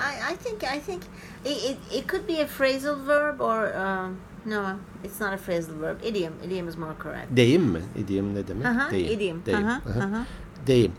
I, 0.00 0.32
I 0.32 0.36
think 0.36 0.62
I 0.76 0.80
think 0.80 1.02
it, 1.44 1.64
it, 1.70 1.76
it 1.92 2.08
could 2.08 2.28
be 2.28 2.42
a 2.42 2.46
phrasal 2.46 3.06
verb 3.06 3.40
or 3.40 3.74
um, 3.76 4.16
no, 4.46 4.76
it's 5.04 5.20
not 5.20 5.32
a 5.32 5.36
phrasal 5.36 5.80
verb. 5.80 5.96
Idiom. 6.04 6.32
Idiom 6.46 6.68
is 6.68 6.76
more 6.76 6.94
correct. 7.02 7.36
Deyim 7.36 7.62
mi? 7.62 7.80
Idiom 7.96 8.34
ne 8.34 8.48
demek? 8.48 8.66
Aha, 8.66 8.90
Deyim. 8.90 9.12
idiom. 9.12 9.42
Deyim. 9.46 9.66
Aha, 9.66 9.80
Aha. 9.98 10.26
Deyim. 10.66 10.92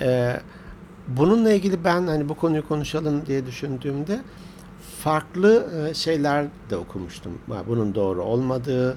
Ee, 0.00 0.40
bununla 1.08 1.52
ilgili 1.52 1.84
ben 1.84 2.06
hani 2.06 2.28
bu 2.28 2.34
konuyu 2.34 2.68
konuşalım 2.68 3.26
diye 3.26 3.46
düşündüğümde 3.46 4.20
farklı 4.98 5.66
e, 5.90 5.94
şeyler 5.94 6.46
de 6.70 6.76
okumuştum. 6.76 7.32
Bunun 7.68 7.94
doğru 7.94 8.22
olmadığı, 8.22 8.96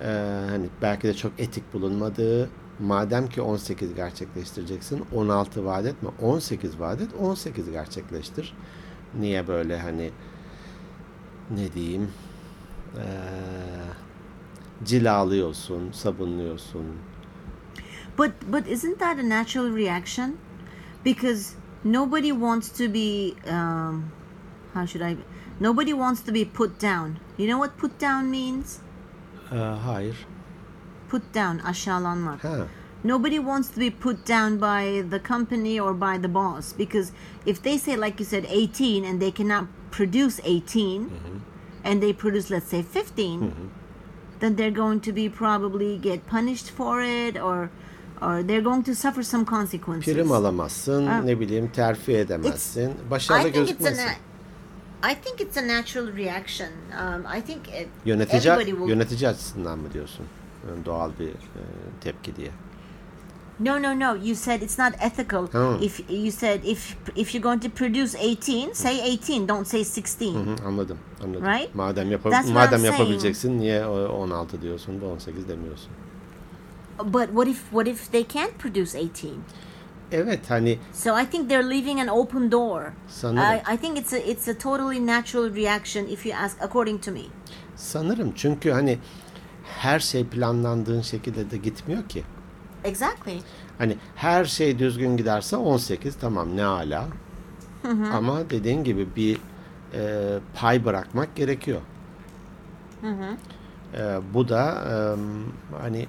e, 0.00 0.08
hani 0.50 0.66
belki 0.82 1.08
de 1.08 1.14
çok 1.14 1.32
etik 1.38 1.74
bulunmadığı, 1.74 2.48
madem 2.80 3.28
ki 3.28 3.42
18 3.42 3.94
gerçekleştireceksin 3.94 5.04
16 5.14 5.64
vaat 5.64 5.86
etme 5.86 6.10
18 6.22 6.80
vaat 6.80 7.00
et 7.00 7.10
18 7.20 7.70
gerçekleştir. 7.70 8.54
Niye 9.20 9.48
böyle 9.48 9.78
hani 9.78 10.10
ne 11.50 11.72
diyeyim 11.72 12.10
e, 12.96 13.04
cilalıyorsun, 14.84 15.92
sabunluyorsun, 15.92 16.86
But 18.16 18.50
but 18.50 18.66
isn't 18.66 18.98
that 18.98 19.18
a 19.18 19.22
natural 19.22 19.70
reaction? 19.70 20.38
Because 21.02 21.56
nobody 21.84 22.32
wants 22.32 22.68
to 22.78 22.88
be 22.88 23.34
um, 23.46 24.12
how 24.74 24.86
should 24.86 25.02
I? 25.02 25.16
Nobody 25.60 25.92
wants 25.92 26.20
to 26.22 26.32
be 26.32 26.44
put 26.44 26.78
down. 26.78 27.18
You 27.36 27.46
know 27.46 27.58
what 27.58 27.78
put 27.78 27.98
down 27.98 28.30
means? 28.30 28.80
E, 29.52 29.56
hayır. 29.56 30.26
Put 31.12 31.34
down, 31.34 31.58
aşağılanmak. 31.66 32.44
Ha. 32.44 32.56
Nobody 33.04 33.36
wants 33.36 33.68
to 33.68 33.80
be 33.80 33.90
put 33.90 34.28
down 34.28 34.56
by 34.60 35.10
the 35.10 35.18
company 35.28 35.80
or 35.80 35.92
by 35.94 36.22
the 36.22 36.34
boss 36.34 36.72
because 36.78 37.12
if 37.46 37.62
they 37.62 37.78
say, 37.78 37.96
like 37.96 38.14
you 38.20 38.24
said, 38.24 38.44
18 38.48 39.04
and 39.04 39.20
they 39.20 39.30
cannot 39.30 39.64
produce 39.90 40.40
18 40.44 41.10
and 41.84 42.00
they 42.02 42.12
produce, 42.12 42.54
let's 42.54 42.68
say, 42.70 42.82
15, 42.82 43.52
then 44.40 44.56
they're 44.56 44.74
going 44.76 45.00
to 45.00 45.12
be 45.12 45.28
probably 45.28 45.98
get 45.98 46.20
punished 46.30 46.70
for 46.70 47.02
it 47.02 47.36
or 47.36 47.68
or 48.22 48.42
they're 48.42 48.64
going 48.64 48.84
to 48.84 48.94
suffer 48.94 49.22
some 49.24 49.44
consequences. 49.44 50.14
Prim 50.14 50.32
alamazsın, 50.32 51.06
Ha. 51.06 51.20
ne 51.24 51.40
bileyim 51.40 51.68
terfi 51.68 52.12
edemezsin. 52.16 52.92
Başarılı 53.10 53.48
it's 53.48 53.56
a 53.56 53.60
gözükmezsin. 53.60 54.08
I 55.12 55.14
think 55.24 55.40
it's 55.40 55.56
a 55.56 55.68
natural 55.68 56.16
reaction. 56.16 56.68
Um, 56.68 57.24
I 57.38 57.40
think 57.42 57.68
it, 57.68 57.88
Yönetici, 58.04 58.52
everybody 58.52 58.70
will. 58.70 58.88
yönetici 58.88 59.28
açısından 59.28 59.78
mı 59.78 59.92
diyorsun? 59.92 60.26
Doğal 60.84 61.10
bir 61.18 61.28
e, 61.28 61.34
tepki 62.00 62.36
diye. 62.36 62.50
No, 63.60 63.82
no, 63.82 64.00
no. 64.00 64.14
You 64.24 64.34
said 64.34 64.62
it's 64.62 64.78
not 64.78 64.92
ethical. 65.00 65.46
Oh. 65.54 65.82
If 65.82 66.00
you 66.10 66.30
said 66.32 66.64
if 66.64 66.96
if 67.16 67.34
you're 67.34 67.42
going 67.42 67.62
to 67.62 67.70
produce 67.70 68.18
18, 68.18 68.72
say 68.74 69.00
18. 69.00 69.48
Don't 69.48 69.66
say 69.66 69.84
16. 69.84 70.34
Hı, 70.34 70.66
anladım, 70.66 70.98
anladım. 71.24 71.46
Right? 71.46 71.74
Madem 71.74 72.10
yapa- 72.12 72.30
That's 72.30 72.48
madem 72.50 72.78
saying. 72.80 72.92
yapabileceksin 72.98 73.58
niye 73.58 73.86
o- 73.86 74.08
16 74.08 74.62
diyorsun 74.62 75.00
da 75.00 75.06
18 75.06 75.48
demiyorsun? 75.48 75.88
But 77.04 77.26
what 77.26 77.48
if 77.48 77.62
what 77.70 77.86
if 77.88 78.12
they 78.12 78.24
can't 78.28 78.58
produce 78.58 78.98
18? 78.98 79.30
Evet 80.12 80.50
hani 80.50 80.78
So 80.92 81.20
I 81.20 81.26
think 81.30 81.48
they're 81.48 81.70
leaving 81.70 82.00
an 82.00 82.08
open 82.08 82.50
door. 82.52 82.82
Sanırım. 83.08 83.42
I, 83.42 83.74
I 83.74 83.76
think 83.76 83.98
it's 83.98 84.12
a 84.12 84.18
it's 84.18 84.48
a 84.48 84.58
totally 84.58 85.06
natural 85.06 85.54
reaction 85.56 86.06
if 86.06 86.26
you 86.26 86.36
ask 86.38 86.62
according 86.62 87.04
to 87.04 87.12
me. 87.12 87.20
sanırım 87.76 88.32
çünkü 88.36 88.70
hani 88.70 88.98
her 89.78 90.00
şey 90.00 90.24
planlandığın 90.26 91.00
şekilde 91.00 91.50
de 91.50 91.56
gitmiyor 91.56 92.08
ki. 92.08 92.22
Exactly. 92.84 93.38
Hani 93.78 93.96
her 94.16 94.44
şey 94.44 94.78
düzgün 94.78 95.16
giderse 95.16 95.56
18 95.56 96.14
tamam 96.16 96.56
ne 96.56 96.64
ala. 96.64 97.06
Ama 98.12 98.50
dediğin 98.50 98.84
gibi 98.84 99.16
bir 99.16 99.38
e, 99.94 100.38
pay 100.54 100.84
bırakmak 100.84 101.36
gerekiyor. 101.36 101.80
E, 103.94 104.20
bu 104.34 104.48
da 104.48 104.84
e, 104.90 104.94
hani 105.82 106.06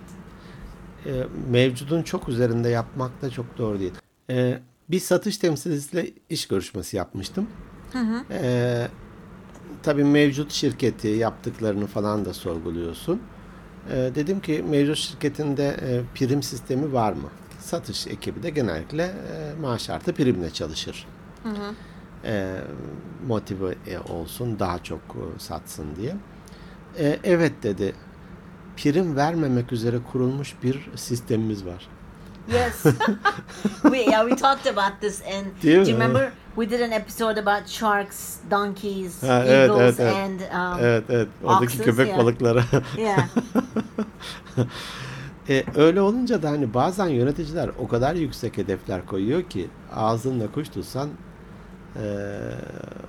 e, 1.05 1.23
mevcudun 1.49 2.03
çok 2.03 2.29
üzerinde 2.29 2.69
yapmak 2.69 3.21
da 3.21 3.29
çok 3.29 3.57
doğru 3.57 3.79
değil. 3.79 3.93
E, 4.29 4.59
bir 4.89 4.99
satış 4.99 5.37
temsilcisiyle 5.37 6.09
iş 6.29 6.47
görüşmesi 6.47 6.97
yapmıştım. 6.97 7.47
E, 8.31 8.87
tabii 9.83 10.03
mevcut 10.03 10.51
şirketi 10.51 11.07
yaptıklarını 11.07 11.87
falan 11.87 12.25
da 12.25 12.33
sorguluyorsun. 12.33 13.21
E, 13.91 13.95
dedim 14.15 14.39
ki 14.39 14.63
mevcut 14.69 14.97
şirketinde 14.97 15.67
e, 15.67 16.01
prim 16.15 16.43
sistemi 16.43 16.93
var 16.93 17.13
mı? 17.13 17.29
Satış 17.59 18.07
ekibi 18.07 18.43
de 18.43 18.49
genellikle 18.49 19.03
e, 19.03 19.61
maaş 19.61 19.89
artı 19.89 20.13
primle 20.13 20.49
çalışır. 20.49 21.07
E, 22.25 22.55
motive 23.27 23.75
e, 23.87 23.99
olsun, 23.99 24.59
daha 24.59 24.83
çok 24.83 24.99
e, 24.99 25.39
satsın 25.39 25.85
diye. 25.95 26.15
E, 26.99 27.19
evet 27.23 27.53
dedi. 27.63 27.95
Prim 28.77 29.15
vermemek 29.15 29.71
üzere 29.71 29.97
kurulmuş 30.11 30.55
bir 30.63 30.89
sistemimiz 30.95 31.65
var. 31.65 31.87
Yes. 32.53 32.83
we 33.81 33.97
yeah 34.11 34.29
we 34.29 34.35
talked 34.35 34.77
about 34.77 35.01
this 35.01 35.21
and 35.21 35.45
Do 35.63 35.67
you- 35.69 35.85
do 35.85 35.89
you 35.89 35.99
remember 35.99 36.31
we 36.55 36.69
did 36.69 36.81
an 36.81 36.91
episode 36.91 37.39
about 37.39 37.67
sharks, 37.69 38.35
donkeys, 38.51 39.23
Ha, 39.23 39.43
evet, 39.47 39.69
eagles 39.69 39.99
evet, 39.99 39.99
evet. 39.99 40.15
and 40.15 40.39
um, 40.39 40.85
Evet, 40.85 41.03
evet. 41.09 41.27
Oradaki 41.43 41.65
oxes, 41.65 41.85
köpek 41.85 42.07
yeah. 42.07 42.19
balıkları. 42.19 42.63
yeah. 42.97 43.27
E, 45.49 45.63
öyle 45.75 46.01
olunca 46.01 46.43
da 46.43 46.49
hani 46.49 46.73
bazen 46.73 47.07
yöneticiler 47.07 47.69
o 47.79 47.87
kadar 47.87 48.15
yüksek 48.15 48.57
hedefler 48.57 49.05
koyuyor 49.05 49.43
ki 49.43 49.67
ağzınla 49.95 50.51
kuş 50.51 50.69
tutsan 50.69 51.09
e, 51.95 52.03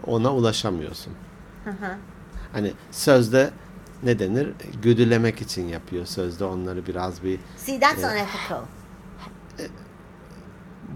ona 0.06 0.34
ulaşamıyorsun. 0.34 1.12
Hani 2.52 2.72
sözde 2.90 3.50
ne 4.02 4.18
denir? 4.18 4.48
Güdülemek 4.82 5.40
için 5.42 5.68
yapıyor. 5.68 6.06
Sözde 6.06 6.44
onları 6.44 6.86
biraz 6.86 7.22
bir 7.22 7.38
See, 7.56 7.80
that's 7.80 8.04
unethical. 8.04 8.62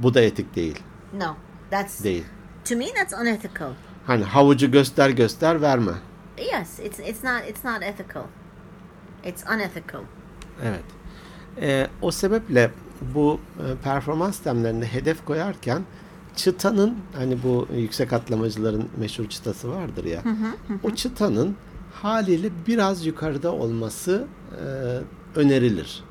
bu 0.03 0.15
da 0.15 0.21
etik 0.21 0.57
değil. 0.57 0.79
No, 1.19 1.37
that's 1.71 2.05
Değil. 2.05 2.25
To 2.69 2.77
me 2.77 2.87
that's 2.95 3.13
unethical. 3.13 3.71
Hani 4.07 4.25
havucu 4.25 4.71
göster 4.71 5.11
göster 5.11 5.63
verme. 5.63 5.93
Yes, 6.39 6.79
it's 6.79 6.99
it's 7.01 7.25
not 7.25 7.43
it's 7.49 7.65
not 7.65 7.83
ethical. 7.83 8.23
It's 9.25 9.45
unethical. 9.55 10.03
Evet. 10.65 10.85
Ee, 11.61 11.87
o 12.03 12.11
sebeple 12.11 12.71
bu 13.15 13.41
e, 13.59 13.83
performans 13.85 14.35
sistemlerinde 14.35 14.87
hedef 14.87 15.25
koyarken 15.25 15.83
çıtanın 16.37 16.95
hani 17.15 17.43
bu 17.43 17.69
yüksek 17.77 18.13
atlamacıların 18.13 18.89
meşhur 18.97 19.29
çıtası 19.29 19.71
vardır 19.71 20.05
ya. 20.05 20.23
o 20.83 20.91
çıtanın 20.91 21.57
haliyle 22.03 22.51
biraz 22.67 23.07
yukarıda 23.07 23.53
olması 23.53 24.27
e, 24.53 25.39
önerilir. 25.39 26.05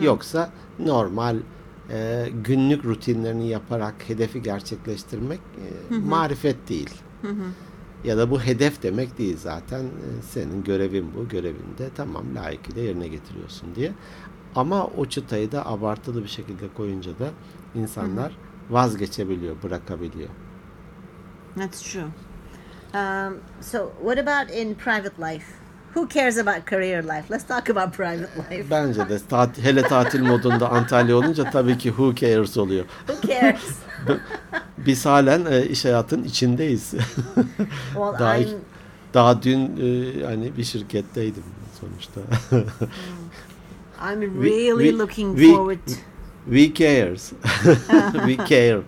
Yoksa 0.00 0.50
normal 0.78 1.36
e, 1.90 2.28
günlük 2.44 2.84
rutinlerini 2.84 3.48
yaparak 3.48 3.94
hedefi 4.08 4.42
gerçekleştirmek 4.42 5.40
e, 5.90 5.94
marifet 5.94 6.68
değil. 6.68 6.90
Ya 8.04 8.18
da 8.18 8.30
bu 8.30 8.40
hedef 8.40 8.82
demek 8.82 9.18
değil 9.18 9.36
zaten. 9.36 9.82
E, 9.84 10.22
Senin 10.22 10.64
görevin 10.64 11.14
bu. 11.14 11.28
Görevinde 11.28 11.90
tamam 11.96 12.24
layıkıyla 12.34 12.82
yerine 12.82 13.08
getiriyorsun 13.08 13.74
diye. 13.74 13.92
Ama 14.54 14.86
o 14.86 15.06
çıtayı 15.06 15.52
da 15.52 15.66
abartılı 15.66 16.22
bir 16.22 16.28
şekilde 16.28 16.68
koyunca 16.76 17.18
da 17.18 17.30
insanlar 17.74 18.36
vazgeçebiliyor, 18.70 19.62
bırakabiliyor. 19.62 20.28
That's 21.56 21.92
true. 21.92 22.04
Um, 22.94 23.38
so, 23.60 23.92
what 24.00 24.18
about 24.18 24.56
in 24.56 24.74
private 24.74 25.18
life? 25.18 25.46
Who 25.98 26.08
cares 26.08 26.38
about 26.38 26.64
career 26.66 27.02
life? 27.02 27.24
Let's 27.30 27.44
talk 27.44 27.68
about 27.70 27.92
private 27.92 28.28
life. 28.36 28.70
Bence 28.70 29.08
de 29.08 29.18
tat- 29.18 29.58
hele 29.62 29.82
tatil 29.82 30.20
modunda 30.22 30.68
Antalya 30.70 31.16
olunca 31.16 31.50
tabii 31.50 31.78
ki 31.78 31.88
who 31.88 32.14
cares 32.14 32.56
oluyor. 32.56 32.84
Who 33.06 33.28
cares? 33.28 33.60
Biz 34.86 35.06
halen 35.06 35.44
e, 35.50 35.66
iş 35.66 35.84
hayatın 35.84 36.24
içindeyiz. 36.24 36.90
well, 37.94 38.18
Daha, 38.18 38.36
I'm. 38.38 38.48
daha 39.14 39.42
dün 39.42 39.60
e, 39.60 40.24
hani 40.26 40.56
bir 40.56 40.64
şirketteydim 40.64 41.42
sonuçta. 41.80 42.20
I'm 44.00 44.22
We- 44.22 44.44
really 44.44 44.90
we- 44.90 44.98
looking 44.98 45.38
we- 45.38 45.54
forward. 45.56 45.88
We 46.50 46.74
cares. 46.74 47.32
We 48.26 48.36
care. 48.36 48.80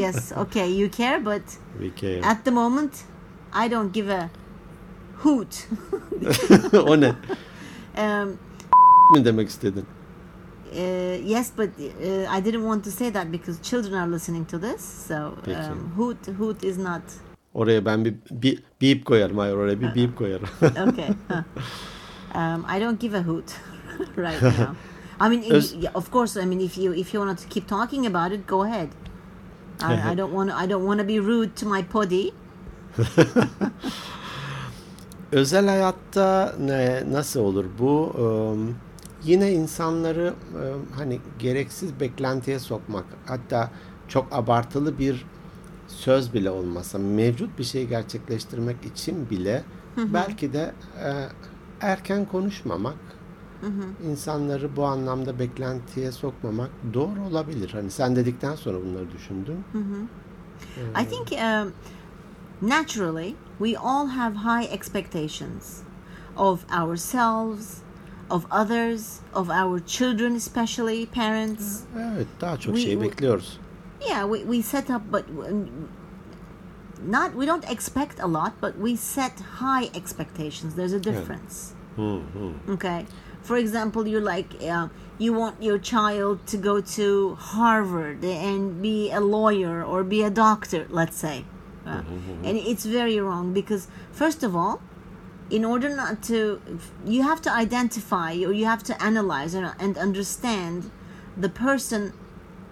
yes, 0.00 0.32
okay, 0.36 0.78
you 0.80 0.90
care, 0.90 1.24
but 1.24 1.42
We 1.80 1.90
care. 2.00 2.20
at 2.30 2.44
the 2.44 2.50
moment, 2.50 2.92
I 3.66 3.70
don't 3.70 3.92
give 3.94 4.12
a 4.14 4.28
hoot. 5.22 5.68
o 6.72 7.00
ne? 7.00 7.14
Um, 7.98 8.38
mi 9.14 9.24
demek 9.24 9.48
istedin? 9.48 9.84
uh, 10.72 11.28
yes, 11.30 11.50
but 11.56 11.70
uh, 11.78 12.26
I 12.28 12.40
didn't 12.40 12.64
want 12.64 12.84
to 12.84 12.90
say 12.90 13.10
that 13.10 13.30
because 13.30 13.58
children 13.60 13.94
are 13.94 14.06
listening 14.06 14.44
to 14.46 14.58
this. 14.58 14.82
So 14.82 15.38
Peki. 15.42 15.58
um, 15.58 15.92
hoot, 15.96 16.26
hoot 16.38 16.64
is 16.64 16.78
not 16.78 17.02
Oraya 17.54 17.84
ben 17.84 18.04
bir, 18.04 18.14
bir 18.30 18.62
bip 18.80 19.04
koyarım. 19.04 19.38
Hayır 19.38 19.54
oraya 19.54 19.80
bir 19.80 19.94
bip 19.94 20.16
koyarım. 20.18 20.48
okay. 20.62 21.08
huh. 21.28 21.42
um, 22.34 22.64
I 22.68 22.80
don't 22.80 23.00
give 23.00 23.14
a 23.18 23.22
hoot 23.22 23.44
right 24.16 24.42
now. 24.42 24.76
I 25.20 25.28
mean, 25.28 25.52
Öz- 25.52 25.74
of 25.94 26.10
course. 26.10 26.36
I 26.36 26.44
mean, 26.44 26.60
if 26.60 26.78
you 26.78 26.92
if 26.94 27.14
you 27.14 27.20
want 27.26 27.38
to 27.38 27.48
keep 27.48 27.66
talking 27.68 28.06
about 28.06 28.32
it, 28.32 28.46
go 28.46 28.62
ahead. 28.62 28.88
I, 29.80 30.10
I 30.12 30.14
don't 30.18 30.32
want 30.32 30.50
I 30.50 30.66
don't 30.66 30.84
want 30.84 30.98
to 31.00 31.04
be 31.04 31.18
rude 31.20 31.56
to 31.56 31.66
my 31.66 31.82
poddy. 31.82 32.32
Özel 35.32 35.66
hayatta 35.68 36.54
ne, 36.60 37.02
nasıl 37.12 37.40
olur 37.40 37.64
bu? 37.78 38.12
Eee, 38.18 38.74
yine 39.24 39.52
insanları 39.52 40.34
eee, 40.54 40.60
hani 40.96 41.20
gereksiz 41.38 42.00
beklentiye 42.00 42.58
sokmak, 42.58 43.04
hatta 43.26 43.70
çok 44.08 44.26
abartılı 44.32 44.98
bir 44.98 45.26
söz 45.88 46.34
bile 46.34 46.50
olmasa 46.50 46.98
mevcut 46.98 47.58
bir 47.58 47.64
şeyi 47.64 47.88
gerçekleştirmek 47.88 48.76
için 48.84 49.30
bile 49.30 49.62
belki 50.14 50.52
de 50.52 50.72
eee, 51.04 51.28
erken 51.80 52.24
konuşmamak, 52.24 52.96
insanları 54.10 54.76
bu 54.76 54.84
anlamda 54.84 55.38
beklentiye 55.38 56.12
sokmamak 56.12 56.70
doğru 56.94 57.20
olabilir. 57.30 57.70
Hani 57.72 57.90
sen 57.90 58.16
dedikten 58.16 58.54
sonra 58.54 58.78
bunları 58.80 59.12
düşündüm. 59.12 59.56
I 61.02 61.08
think 61.08 61.32
um, 61.32 61.72
naturally 62.60 63.34
we 63.58 63.76
all 63.76 64.06
have 64.06 64.36
high 64.36 64.64
expectations 64.66 65.82
of 66.36 66.64
ourselves, 66.70 67.82
of 68.30 68.46
others, 68.50 69.20
of 69.32 69.48
our 69.50 69.80
children, 69.80 70.36
especially 70.36 71.06
parents. 71.06 71.82
Evet, 71.96 72.26
daha 72.40 72.56
çok 72.56 72.74
We- 72.74 72.80
şey 72.80 73.00
bekliyoruz. 73.00 73.58
Yeah, 74.08 74.22
we, 74.30 74.38
we 74.44 74.62
set 74.62 74.90
up, 74.90 75.02
but 75.12 75.24
not 77.06 77.34
we 77.34 77.46
don't 77.46 77.64
expect 77.70 78.20
a 78.20 78.26
lot, 78.26 78.52
but 78.60 78.74
we 78.74 78.96
set 78.96 79.32
high 79.60 79.88
expectations. 79.94 80.74
There's 80.74 80.92
a 80.92 80.98
difference. 80.98 81.72
Okay. 82.68 83.06
For 83.42 83.56
example, 83.56 84.06
you're 84.06 84.34
like 84.36 84.46
uh, 84.62 84.88
you 85.18 85.32
want 85.32 85.62
your 85.62 85.78
child 85.78 86.38
to 86.46 86.56
go 86.58 86.80
to 86.80 87.34
Harvard 87.36 88.24
and 88.24 88.82
be 88.82 89.10
a 89.12 89.20
lawyer 89.20 89.82
or 89.84 90.04
be 90.04 90.22
a 90.22 90.30
doctor, 90.30 90.86
let's 90.90 91.16
say, 91.16 91.44
Mm-hmm, 91.86 91.98
uh, 91.98 92.02
mm-hmm, 92.02 92.32
mm-hmm. 92.32 92.44
and 92.44 92.58
it's 92.58 92.84
very 92.84 93.20
wrong 93.20 93.52
because 93.52 93.88
first 94.12 94.42
of 94.42 94.56
all, 94.56 94.80
in 95.48 95.64
order 95.64 95.88
not 95.94 96.22
to, 96.24 96.60
you 97.04 97.22
have 97.22 97.40
to 97.42 97.52
identify 97.52 98.32
or 98.32 98.52
you 98.52 98.64
have 98.64 98.82
to 98.82 99.02
analyze 99.02 99.54
and, 99.54 99.72
and 99.78 99.96
understand 99.96 100.90
the 101.36 101.48
person 101.48 102.12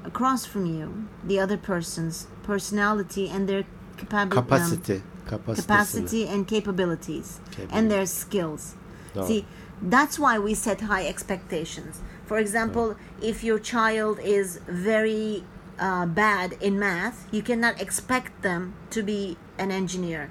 across 0.05 0.44
from 0.44 0.66
you, 0.66 1.07
the 1.22 1.38
other 1.38 1.57
person's 1.57 2.27
personality 2.42 3.29
and 3.29 3.48
their 3.48 3.64
capability. 3.96 4.37
Um, 4.37 4.44
Kapasite, 4.44 5.03
kapasitesini. 5.27 5.57
capacity 5.57 6.27
and 6.27 6.48
capabilities 6.48 7.40
and 7.70 7.90
their 7.90 8.07
skills. 8.07 8.74
Doğru. 9.14 9.27
See, 9.27 9.46
that's 9.81 10.18
why 10.18 10.38
we 10.38 10.55
set 10.55 10.81
high 10.83 11.07
expectations. 11.07 12.00
For 12.27 12.38
example, 12.38 12.94
mm. 12.94 12.96
if 13.22 13.44
your 13.44 13.59
child 13.59 14.18
is 14.18 14.61
very 14.66 15.44
uh, 15.79 16.07
bad 16.07 16.57
in 16.61 16.79
math, 16.79 17.27
you 17.31 17.43
cannot 17.43 17.81
expect 17.81 18.43
them 18.43 18.75
to 18.91 19.03
be 19.03 19.37
an 19.59 19.71
engineer 19.71 20.31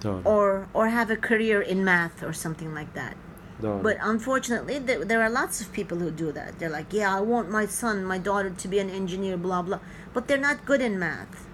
Doğru. 0.00 0.24
or 0.24 0.68
or 0.74 0.88
have 0.88 1.10
a 1.10 1.16
career 1.16 1.60
in 1.60 1.84
math 1.84 2.22
or 2.22 2.32
something 2.32 2.74
like 2.74 2.94
that. 2.94 3.16
Doğru. 3.62 3.82
But 3.82 3.96
unfortunately, 4.00 4.78
there, 4.78 5.04
there 5.04 5.22
are 5.22 5.30
lots 5.30 5.60
of 5.60 5.72
people 5.72 5.98
who 5.98 6.10
do 6.10 6.32
that. 6.32 6.58
They're 6.58 6.70
like, 6.70 6.92
yeah, 6.92 7.16
I 7.16 7.20
want 7.20 7.50
my 7.50 7.66
son, 7.66 8.04
my 8.04 8.18
daughter 8.18 8.50
to 8.50 8.68
be 8.68 8.78
an 8.78 8.90
engineer, 8.90 9.36
blah, 9.36 9.62
blah. 9.62 9.80
But 10.14 10.28
they're 10.28 10.38
not 10.38 10.64
good 10.64 10.80
in 10.80 10.98
math. 10.98 11.46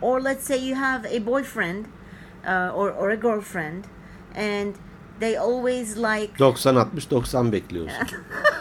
Or 0.00 0.20
let's 0.20 0.44
say 0.44 0.56
you 0.56 0.74
have 0.74 1.06
a 1.06 1.18
boyfriend 1.20 1.86
uh, 2.44 2.72
or, 2.74 2.90
or 2.90 3.10
a 3.10 3.16
girlfriend, 3.16 3.86
and 4.34 4.76
they 5.18 5.36
always 5.36 5.96
like, 5.96 6.36
90-60-90 6.38 7.50
bekliyorsun. 7.50 8.24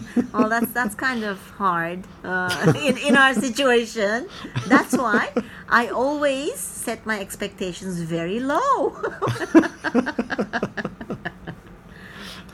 well, 0.32 0.48
that's 0.48 0.72
that's 0.72 0.94
kind 0.94 1.24
of 1.24 1.38
hard 1.58 2.04
uh, 2.24 2.72
in, 2.76 2.96
in 2.98 3.16
our 3.16 3.34
situation. 3.34 4.28
That's 4.68 4.96
why 4.96 5.32
I 5.68 5.88
always 5.88 6.54
set 6.58 7.06
my 7.06 7.20
expectations 7.20 8.00
very 8.00 8.40
low. 8.40 8.96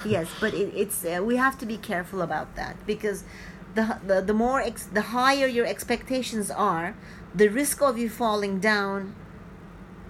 yes, 0.05 0.29
but 0.41 0.55
it, 0.55 0.73
it's 0.75 1.05
uh, 1.05 1.23
we 1.25 1.37
have 1.37 1.59
to 1.59 1.67
be 1.67 1.77
careful 1.77 2.23
about 2.23 2.57
that 2.57 2.77
because 2.87 3.25
the 3.75 3.99
the, 4.07 4.21
the 4.21 4.35
more 4.35 4.61
ex, 4.61 4.87
the 4.87 5.03
higher 5.03 5.47
your 5.47 5.67
expectations 5.67 6.51
are, 6.51 6.95
the 7.35 7.49
risk 7.49 7.83
of 7.83 7.99
you 7.99 8.09
falling 8.09 8.61
down 8.61 9.15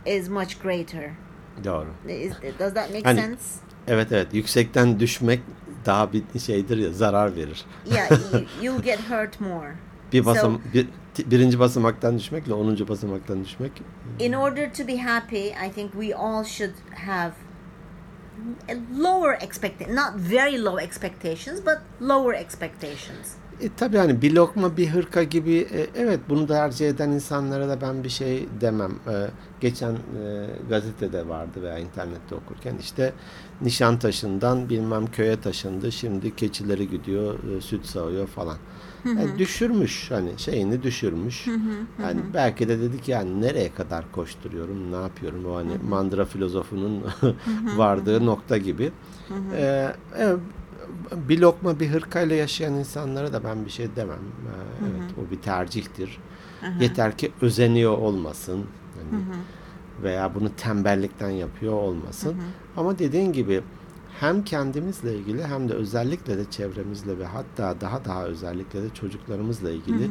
is 0.05 0.29
much 0.29 0.61
greater. 0.61 1.17
Doğru. 1.65 1.91
Is, 2.07 2.35
does 2.59 2.73
that 2.75 2.91
make 2.93 3.05
Hani- 3.05 3.21
sense? 3.21 3.61
Evet 3.87 4.13
evet 4.13 4.35
yüksekten 4.35 5.01
düşmek 5.01 5.41
daha 5.87 6.13
bir 6.13 6.23
şeydir 6.47 6.77
ya 6.77 6.93
zarar 6.93 7.37
verir. 7.37 7.65
Yeah, 7.87 8.11
you, 8.33 8.41
you'll 8.63 8.83
get 8.83 9.01
hurt 9.11 9.41
more. 9.41 9.75
Bir 10.13 10.23
So- 10.23 10.27
basam 10.27 10.61
bir, 10.75 10.87
birinci 11.31 11.59
basamaktan 11.59 12.19
düşmekle 12.19 12.55
10. 12.55 12.89
basamaktan 12.89 13.45
düşmek 13.45 13.73
in 14.19 14.33
order 14.33 14.73
to 14.75 14.89
be 14.89 14.97
happy, 14.97 15.53
I 15.67 15.71
think 15.75 15.93
we 15.93 16.15
all 16.15 16.45
should 16.45 16.75
have 17.07 17.33
lower 18.91 19.35
expect 19.41 19.89
not 19.89 20.15
very 20.15 20.57
low 20.57 20.79
expectations, 20.79 21.61
but 21.61 21.79
lower 22.01 22.35
expectations. 22.35 23.37
E, 23.61 23.69
tabii 23.77 23.97
hani 23.97 24.23
bir 24.23 24.35
lokma 24.35 24.77
bir 24.77 24.89
hırka 24.89 25.23
gibi 25.23 25.55
e, 25.73 25.87
evet 25.97 26.21
bunu 26.29 26.47
tercih 26.47 26.89
eden 26.89 27.11
insanlara 27.11 27.69
da 27.69 27.81
ben 27.81 28.05
bir 28.05 28.09
şey 28.09 28.49
demem. 28.61 28.91
E, 28.91 29.31
geçen 29.61 29.93
e, 29.93 30.47
gazetede 30.69 31.29
vardı 31.29 31.63
veya 31.63 31.79
internette 31.79 32.35
okurken 32.35 32.75
işte 32.81 33.13
Nişantaşı'ndan 33.63 34.69
bilmem 34.69 35.07
köye 35.07 35.41
taşındı. 35.41 35.93
Şimdi 35.93 36.37
keçileri 36.37 36.91
gidiyor, 36.91 37.39
e, 37.57 37.61
süt 37.61 37.87
sağıyor 37.87 38.27
falan. 38.27 38.57
Yani 39.05 39.39
düşürmüş 39.39 40.11
hani 40.11 40.31
şeyini 40.37 40.83
düşürmüş. 40.83 41.47
Yani 42.03 42.21
belki 42.35 42.69
de 42.69 42.81
dedik 42.81 43.09
yani 43.09 43.41
nereye 43.41 43.75
kadar 43.75 44.13
koşturuyorum, 44.13 44.93
ne 44.93 44.97
yapıyorum 44.97 45.47
o 45.47 45.57
hani 45.57 45.73
mandıra 45.89 46.25
filozofunun 46.25 47.03
vardığı 47.77 48.27
nokta 48.27 48.57
gibi. 48.57 48.93
Ee, 49.57 49.93
evet, 50.19 50.39
bir 51.29 51.39
lokma 51.39 51.81
bir 51.81 51.89
hırkayla 51.89 52.37
yaşayan 52.37 52.75
insanlara 52.75 53.33
da 53.33 53.45
ben 53.45 53.65
bir 53.65 53.71
şey 53.71 53.89
demem. 53.97 54.17
Ee, 54.17 54.85
Evet 54.91 55.11
o 55.19 55.31
bir 55.31 55.37
tercihtir. 55.43 56.19
Yeter 56.81 57.19
ki 57.19 57.33
özeniyor 57.41 57.99
olmasın. 57.99 58.65
Hani 58.95 59.23
veya 60.03 60.35
bunu 60.35 60.51
tembellikten 60.57 61.31
yapıyor 61.31 61.73
olmasın. 61.73 62.35
Ama 62.77 62.99
dediğin 62.99 63.33
gibi 63.33 63.63
hem 64.21 64.45
kendimizle 64.45 65.15
ilgili 65.15 65.45
hem 65.45 65.69
de 65.69 65.75
özellikle 65.75 66.39
de 66.39 66.51
çevremizle 66.51 67.19
ve 67.19 67.27
hatta 67.27 67.81
daha 67.81 68.05
daha 68.05 68.25
özellikle 68.25 68.83
de 68.83 68.95
çocuklarımızla 68.95 69.71
ilgili 69.71 70.11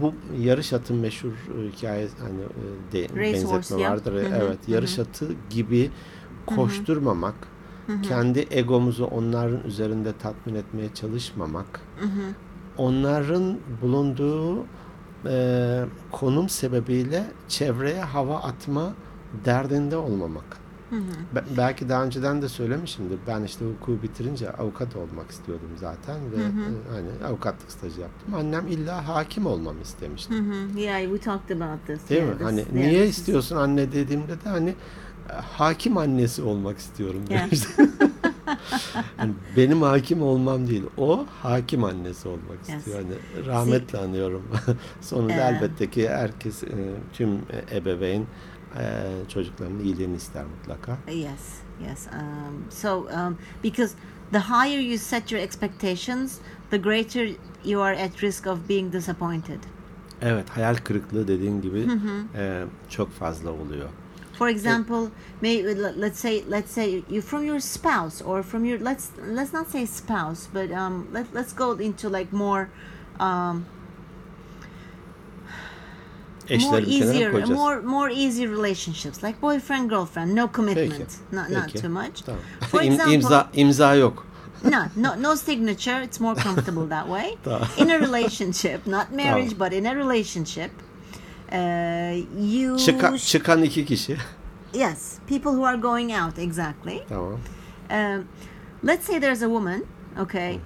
bu 0.00 0.14
yarış 0.38 0.72
atın 0.72 0.96
meşhur 0.96 1.28
e, 1.30 1.70
hikaye 1.76 2.08
hani 2.20 2.40
e, 2.40 2.92
de, 2.92 3.02
Race 3.02 3.32
benzetme 3.32 3.56
horse, 3.56 3.76
vardır. 3.76 4.12
Hı 4.12 4.18
hı, 4.18 4.34
Evet, 4.34 4.58
yarış 4.68 4.98
atı 4.98 5.28
gibi 5.50 5.90
koşturmamak, 6.46 7.34
kendi 8.02 8.46
egomuzu 8.50 9.04
onların 9.04 9.62
üzerinde 9.66 10.12
tatmin 10.22 10.54
etmeye 10.54 10.94
çalışmamak, 10.94 11.80
onların 12.78 13.58
bulunduğu 13.82 14.64
e, 15.26 15.84
konum 16.12 16.48
sebebiyle 16.48 17.24
çevreye 17.48 18.00
hava 18.02 18.36
atma 18.36 18.92
derdinde 19.44 19.96
olmamak. 19.96 20.64
Be- 21.34 21.44
belki 21.56 21.88
daha 21.88 22.04
önceden 22.04 22.42
de 22.42 22.48
söylemişimdir. 22.48 23.18
Ben 23.26 23.42
işte 23.42 23.64
hukuku 23.64 24.02
bitirince 24.02 24.50
avukat 24.50 24.96
olmak 24.96 25.30
istiyordum 25.30 25.68
zaten 25.76 26.16
ve 26.32 26.36
e, 26.36 26.92
hani 26.94 27.24
avukatlık 27.28 27.72
stajı 27.72 28.00
yaptım. 28.00 28.34
Annem 28.34 28.66
illa 28.66 29.08
hakim 29.08 29.46
olmamı 29.46 29.80
istemişti. 29.80 30.32
Mhm. 30.34 30.76
Yeah, 30.78 31.00
we 31.00 31.18
talked 31.18 31.60
about 31.60 31.86
this. 31.86 32.08
Değil 32.10 32.22
yeah, 32.22 32.34
mi? 32.34 32.40
this- 32.40 32.44
Hani 32.44 32.58
yeah, 32.60 32.72
niye 32.72 32.90
this 33.06 33.14
is- 33.14 33.18
istiyorsun 33.20 33.56
anne 33.56 33.92
dediğimde 33.92 34.32
de 34.44 34.48
hani 34.48 34.74
hakim 35.32 35.96
annesi 35.96 36.42
olmak 36.42 36.78
istiyorum 36.78 37.22
demişti. 37.28 37.68
Hani 39.16 39.32
benim 39.56 39.82
hakim 39.82 40.22
olmam 40.22 40.68
değil. 40.68 40.82
O 40.96 41.26
hakim 41.42 41.84
annesi 41.84 42.28
olmak 42.28 42.68
Yes. 42.68 42.78
istiyor. 42.78 42.96
Hani 43.02 43.46
rahmetle 43.46 43.98
anıyorum. 43.98 44.42
Sonunda 45.00 45.32
Ee, 45.32 45.36
elbette 45.54 45.90
ki 45.90 46.08
herkes 46.08 46.62
e, 46.64 46.68
tüm 47.12 47.38
ebeveyn 47.72 48.20
e, 48.78 48.82
çocuklarının 49.28 49.84
iyiliğini 49.84 50.16
ister 50.16 50.44
mutlaka. 50.44 50.98
Yes, 51.08 51.58
yes. 51.88 52.06
Um, 52.12 52.64
so, 52.70 52.98
um, 52.98 53.38
because 53.64 53.94
the 54.32 54.38
higher 54.40 54.80
you 54.80 54.98
set 54.98 55.32
your 55.32 55.42
expectations, 55.42 56.38
the 56.70 56.76
greater 56.78 57.28
you 57.64 57.82
are 57.82 58.02
at 58.04 58.22
risk 58.22 58.46
of 58.46 58.58
being 58.68 58.92
disappointed. 58.92 59.58
Evet, 60.22 60.50
hayal 60.50 60.76
kırıklığı 60.76 61.28
dediğin 61.28 61.62
gibi 61.62 61.86
e, 62.36 62.64
çok 62.88 63.10
fazla 63.12 63.50
oluyor. 63.50 63.88
For 64.38 64.48
example, 64.48 65.10
may 65.40 65.62
let- 65.62 65.96
let's 65.98 66.18
say 66.20 66.42
let's 66.48 66.72
say 66.72 67.02
you 67.08 67.22
from 67.22 67.44
your 67.44 67.60
spouse 67.60 68.22
or 68.24 68.42
from 68.42 68.64
your 68.64 68.78
let's 68.80 69.10
let's 69.36 69.52
not 69.52 69.70
say 69.70 69.86
spouse, 69.86 70.48
but 70.52 70.70
um, 70.72 71.06
let 71.12 71.26
let's 71.34 71.52
go 71.54 71.72
into 71.72 72.08
like 72.08 72.32
more 72.32 72.68
um, 73.20 73.64
more 76.50 76.54
Eşleri 76.56 76.86
bir 76.86 76.90
kenara 77.00 77.14
easier, 77.14 77.46
more 77.54 77.80
more 77.82 78.10
easy 78.10 78.46
relationships 78.46 79.22
like 79.22 79.40
boyfriend 79.42 79.90
girlfriend, 79.90 80.34
no 80.34 80.46
commitment, 80.52 81.16
not 81.32 81.50
not 81.50 81.66
Peki. 81.66 81.78
too 81.78 81.88
much. 81.88 82.22
Tamam. 82.26 82.38
For 82.70 82.82
example, 82.82 83.14
imza 83.14 83.46
imza 83.54 83.94
yok. 83.98 84.26
no, 84.64 84.84
no, 84.96 85.14
no 85.22 85.34
signature. 85.36 86.02
It's 86.02 86.20
more 86.20 86.34
comfortable 86.34 86.86
that 86.86 87.08
way. 87.08 87.36
In 87.78 87.90
a 87.90 87.98
relationship, 87.98 88.86
not 88.86 89.12
marriage, 89.12 89.50
Tamam. 89.54 89.58
but 89.58 89.72
in 89.72 89.86
a 89.86 89.94
relationship, 89.94 90.70
uh, 91.52 92.14
you 92.38 92.76
Çıka- 92.76 93.18
çıkan 93.18 93.62
iki 93.62 93.86
kişi. 93.86 94.16
yes, 94.74 95.18
people 95.26 95.50
who 95.50 95.64
are 95.64 95.76
going 95.76 96.12
out 96.12 96.38
exactly. 96.38 97.02
Tamam. 97.08 97.38
Um, 97.90 98.24
let's 98.82 99.06
say 99.06 99.20
there's 99.20 99.42
a 99.42 99.48
woman, 99.48 99.84
okay. 100.18 100.60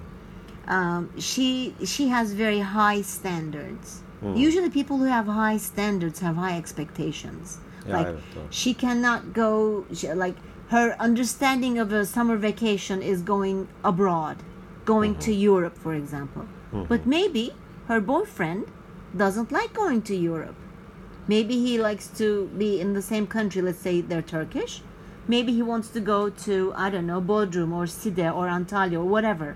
Um, 0.67 1.09
she 1.19 1.73
she 1.85 2.07
has 2.09 2.33
very 2.33 2.59
high 2.59 3.03
standards. 3.03 4.01
Usually, 4.35 4.69
people 4.69 4.97
who 4.97 5.05
have 5.05 5.27
high 5.27 5.57
standards 5.59 6.19
have 6.19 6.35
high 6.35 6.57
expectations. 6.57 7.57
Ya, 7.87 7.97
like 7.97 8.07
evet, 8.07 8.19
doğru. 8.35 8.43
she 8.51 8.73
cannot 8.73 9.33
go 9.33 9.85
she, 9.93 10.07
like 10.13 10.35
her 10.69 10.95
understanding 10.99 11.79
of 11.79 11.93
a 11.93 12.05
summer 12.05 12.37
vacation 12.41 13.01
is 13.01 13.21
going 13.25 13.67
abroad, 13.83 14.35
going 14.85 15.15
to 15.15 15.31
Europe, 15.31 15.77
for 15.83 15.93
example. 15.93 16.43
But 16.89 17.05
maybe 17.05 17.51
her 17.87 18.01
boyfriend 18.01 18.65
doesn't 19.17 19.51
like 19.51 19.73
going 19.73 20.01
to 20.01 20.15
Europe. 20.15 20.55
Maybe 21.29 21.55
he 21.65 21.73
likes 21.77 22.07
to 22.21 22.27
be 22.57 22.69
in 22.83 22.93
the 22.93 23.03
same 23.03 23.27
country. 23.27 23.61
Let's 23.61 23.83
say 23.87 24.01
they're 24.01 24.29
Turkish. 24.37 24.81
Maybe 25.27 25.51
he 25.53 25.61
wants 25.61 25.89
to 25.95 25.99
go 26.13 26.29
to 26.45 26.53
I 26.75 26.89
don't 26.89 27.05
know 27.05 27.21
Bodrum 27.21 27.71
or 27.71 27.85
Side 27.85 28.31
or 28.37 28.45
Antalya 28.57 28.97
or 29.03 29.09
whatever. 29.15 29.49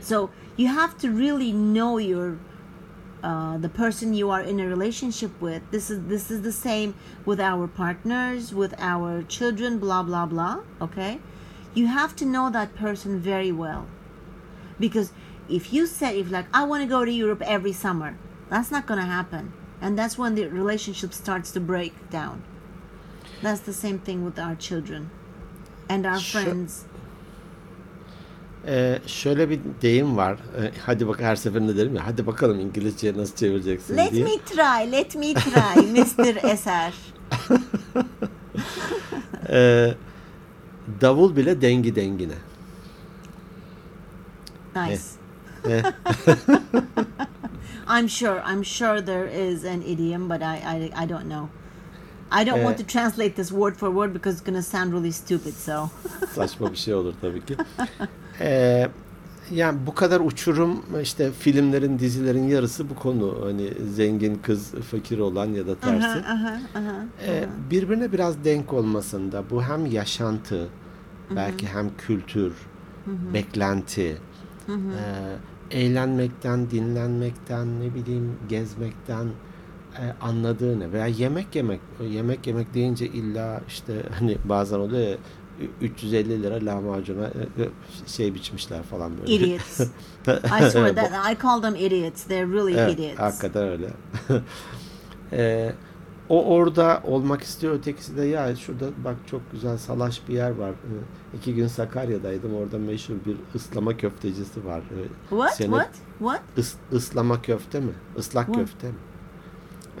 So 0.00 0.30
you 0.56 0.68
have 0.68 0.96
to 1.02 1.10
really 1.10 1.52
know 1.52 1.98
your 1.98 2.38
uh, 3.22 3.58
the 3.58 3.68
person 3.68 4.14
you 4.14 4.30
are 4.30 4.40
in 4.40 4.58
a 4.58 4.66
relationship 4.66 5.32
with. 5.38 5.62
This 5.70 5.90
is 5.90 5.98
this 6.14 6.30
is 6.30 6.40
the 6.48 6.56
same 6.68 6.94
with 7.26 7.40
our 7.50 7.68
partners, 7.68 8.54
with 8.54 8.74
our 8.78 9.22
children, 9.36 9.78
blah 9.78 10.02
blah 10.02 10.26
blah. 10.32 10.56
Okay, 10.80 11.20
you 11.74 11.86
have 11.98 12.16
to 12.16 12.24
know 12.24 12.50
that 12.50 12.74
person 12.74 13.20
very 13.20 13.52
well, 13.52 13.86
because 14.80 15.12
if 15.48 15.72
you 15.74 15.86
say 15.86 16.20
if 16.20 16.30
like 16.30 16.48
I 16.54 16.64
want 16.64 16.82
to 16.82 16.88
go 16.88 17.04
to 17.04 17.12
Europe 17.12 17.42
every 17.44 17.74
summer, 17.84 18.16
that's 18.48 18.70
not 18.70 18.86
gonna 18.86 19.10
happen, 19.18 19.52
and 19.82 19.98
that's 19.98 20.14
when 20.16 20.34
the 20.34 20.50
relationship 20.50 21.12
starts 21.14 21.52
to 21.52 21.60
break 21.60 21.92
down. 22.12 22.36
That's 23.42 23.60
the 23.60 23.72
same 23.72 23.98
thing 23.98 24.24
with 24.26 24.38
our 24.46 24.56
children 24.58 25.02
and 25.88 26.04
our 26.04 26.18
Sure. 26.20 26.42
friends. 26.44 26.82
Ee, 28.66 28.98
şöyle 29.06 29.50
bir 29.50 29.60
deyim 29.82 30.16
var. 30.16 30.32
Ee, 30.62 30.70
hadi 30.86 31.08
bak 31.08 31.20
her 31.20 31.36
seferinde 31.36 31.76
derim 31.76 31.94
ya. 31.96 32.06
Hadi 32.06 32.26
bakalım 32.26 32.60
İngilizceye 32.60 33.16
nasıl 33.16 33.36
çevireceksin 33.36 33.96
Let 33.96 34.12
diye. 34.12 34.24
me 34.24 34.30
try, 34.46 34.92
let 34.92 35.14
me 35.16 35.34
try, 35.34 35.80
Mr. 36.00 36.50
Eser. 36.50 36.92
Ee, 39.48 39.94
davul 41.00 41.36
bile 41.36 41.62
dengi 41.62 41.94
dengine. 41.96 42.34
Nice. 44.76 45.02
Eh, 45.68 45.82
I'm 47.98 48.08
sure. 48.08 48.42
I'm 48.52 48.64
sure 48.64 49.02
there 49.02 49.26
is 49.50 49.64
an 49.64 49.82
idiom, 49.82 50.28
but 50.28 50.40
I 50.42 50.56
I, 50.74 51.04
I 51.04 51.08
don't 51.08 51.24
know. 51.28 51.48
I 52.40 52.46
don't 52.46 52.62
want 52.64 52.80
Eh. 52.80 52.84
to 52.84 52.92
translate 52.92 53.30
this 53.36 53.50
word 53.50 53.74
for 53.76 53.88
word 53.90 54.12
because 54.14 54.32
it's 54.38 54.46
gonna 54.46 54.62
sound 54.62 54.92
really 54.92 55.12
stupid. 55.12 55.54
So 55.54 55.88
saçma 56.34 56.70
bir 56.70 56.76
şey 56.76 56.94
olur 56.94 57.14
tabii 57.20 57.44
ki. 57.44 57.56
Ee, 58.40 58.88
yani 59.50 59.78
bu 59.86 59.94
kadar 59.94 60.20
uçurum 60.20 60.82
işte 61.02 61.32
filmlerin 61.32 61.98
dizilerin 61.98 62.48
yarısı 62.48 62.90
bu 62.90 62.94
konu. 62.94 63.38
Hani 63.44 63.70
zengin 63.94 64.34
kız 64.34 64.70
fakir 64.90 65.18
olan 65.18 65.46
ya 65.46 65.66
da 65.66 65.74
tersi. 65.74 66.06
uh-huh, 66.06 66.58
uh-huh. 66.74 67.04
Ee, 67.26 67.44
birbirine 67.70 68.12
biraz 68.12 68.44
denk 68.44 68.72
olmasında 68.72 69.44
bu 69.50 69.62
hem 69.62 69.86
yaşantı 69.86 70.68
belki 71.36 71.66
hem 71.66 71.90
kültür 71.96 72.52
beklenti 73.34 74.16
e, 74.68 74.74
eğlenmekten 75.72 76.70
dinlenmekten 76.70 77.80
ne 77.80 77.94
bileyim 77.94 78.36
gezmekten 78.48 79.26
e, 79.98 80.02
anladığını 80.20 80.92
veya 80.92 81.06
yemek 81.06 81.54
yemek 81.56 81.80
yemek 82.10 82.46
yemek 82.46 82.74
deyince 82.74 83.06
illa 83.06 83.60
işte 83.68 84.02
hani 84.18 84.36
bazen 84.44 84.78
oluyor 84.78 85.08
ya 85.08 85.16
350 85.80 86.42
lira 86.42 86.54
lahmacuna 86.66 87.26
e, 87.26 87.62
e, 87.62 87.68
şey 88.06 88.34
biçmişler 88.34 88.82
falan 88.82 89.12
böyle. 89.18 89.34
idiots. 89.34 89.80
I 90.26 90.70
swear 90.70 90.94
that 90.94 91.32
I 91.32 91.42
call 91.42 91.62
them 91.62 91.74
idiots. 91.76 92.24
They're 92.24 92.52
really 92.52 92.74
Evet, 92.80 92.94
idiots. 92.98 93.18
hakikaten 93.18 93.62
öyle. 93.68 93.86
Ee, 95.32 95.72
o 96.32 96.44
orada 96.44 97.02
olmak 97.04 97.42
istiyor, 97.42 97.74
ötekisi 97.74 98.16
de 98.16 98.24
ya 98.24 98.56
şurada 98.56 98.84
bak 99.04 99.16
çok 99.30 99.52
güzel 99.52 99.78
salaş 99.78 100.28
bir 100.28 100.34
yer 100.34 100.50
var. 100.50 100.70
Ee, 100.70 101.36
iki 101.36 101.54
gün 101.54 101.66
Sakarya'daydım. 101.66 102.54
Orada 102.54 102.78
meşhur 102.78 103.14
bir 103.26 103.36
ıslama 103.54 103.96
köftecisi 103.96 104.64
var. 104.66 104.78
Ee, 104.80 105.08
What? 105.30 105.54
seni- 105.54 105.70
What? 105.70 105.90
What? 106.18 106.40
Is, 106.56 106.74
ıslama 106.92 107.42
köfte 107.42 107.80
mi? 107.80 107.92
Islak 108.18 108.48
Hı. 108.48 108.52
köfte 108.52 108.86
mi? 108.88 108.94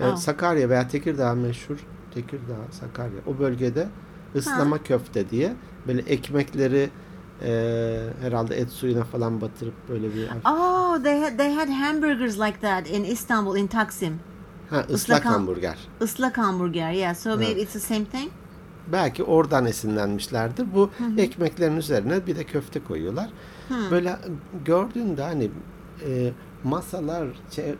Ee, 0.00 0.04
Aa. 0.04 0.16
Sakarya 0.16 0.68
veya 0.68 0.88
Tekirdağ 0.88 1.34
meşhur. 1.34 1.76
Tekirdağ, 2.14 2.56
Sakarya. 2.70 3.18
O 3.26 3.38
bölgede 3.38 3.88
ıslama 4.36 4.82
köfte 4.82 5.30
diye 5.30 5.52
böyle 5.86 6.00
ekmekleri 6.00 6.90
e, 7.42 7.50
herhalde 8.20 8.56
et 8.56 8.70
suyuna 8.70 9.04
falan 9.04 9.40
batırıp 9.40 9.74
böyle 9.88 10.14
bir 10.14 10.28
Oh, 10.44 11.02
they 11.02 11.20
had 11.20 11.36
they 11.38 11.54
had 11.54 11.68
hamburgers 11.68 12.40
like 12.40 12.60
that 12.60 12.90
in 12.90 13.04
Istanbul 13.04 13.56
in 13.56 13.66
Taksim. 13.66 14.20
Ha, 14.72 14.80
ıslak 14.80 14.90
ıslak 14.90 15.24
ham- 15.24 15.32
hamburger. 15.32 15.78
Islak 16.00 16.38
hamburger. 16.38 16.92
Yeah. 16.92 17.14
So 17.14 17.36
maybe 17.36 17.60
it's 17.60 17.72
the 17.72 17.80
same 17.80 18.04
thing. 18.04 18.30
Belki 18.92 19.24
oradan 19.24 19.66
esinlenmişlerdir. 19.66 20.74
Bu 20.74 20.90
ekmeklerin 21.18 21.76
üzerine 21.76 22.26
bir 22.26 22.36
de 22.36 22.44
köfte 22.44 22.80
koyuyorlar. 22.84 23.30
Böyle 23.90 24.16
gördüğünde 24.64 25.22
hani 25.22 25.50
e, 26.06 26.32
masalar, 26.64 27.26
çe- 27.52 27.74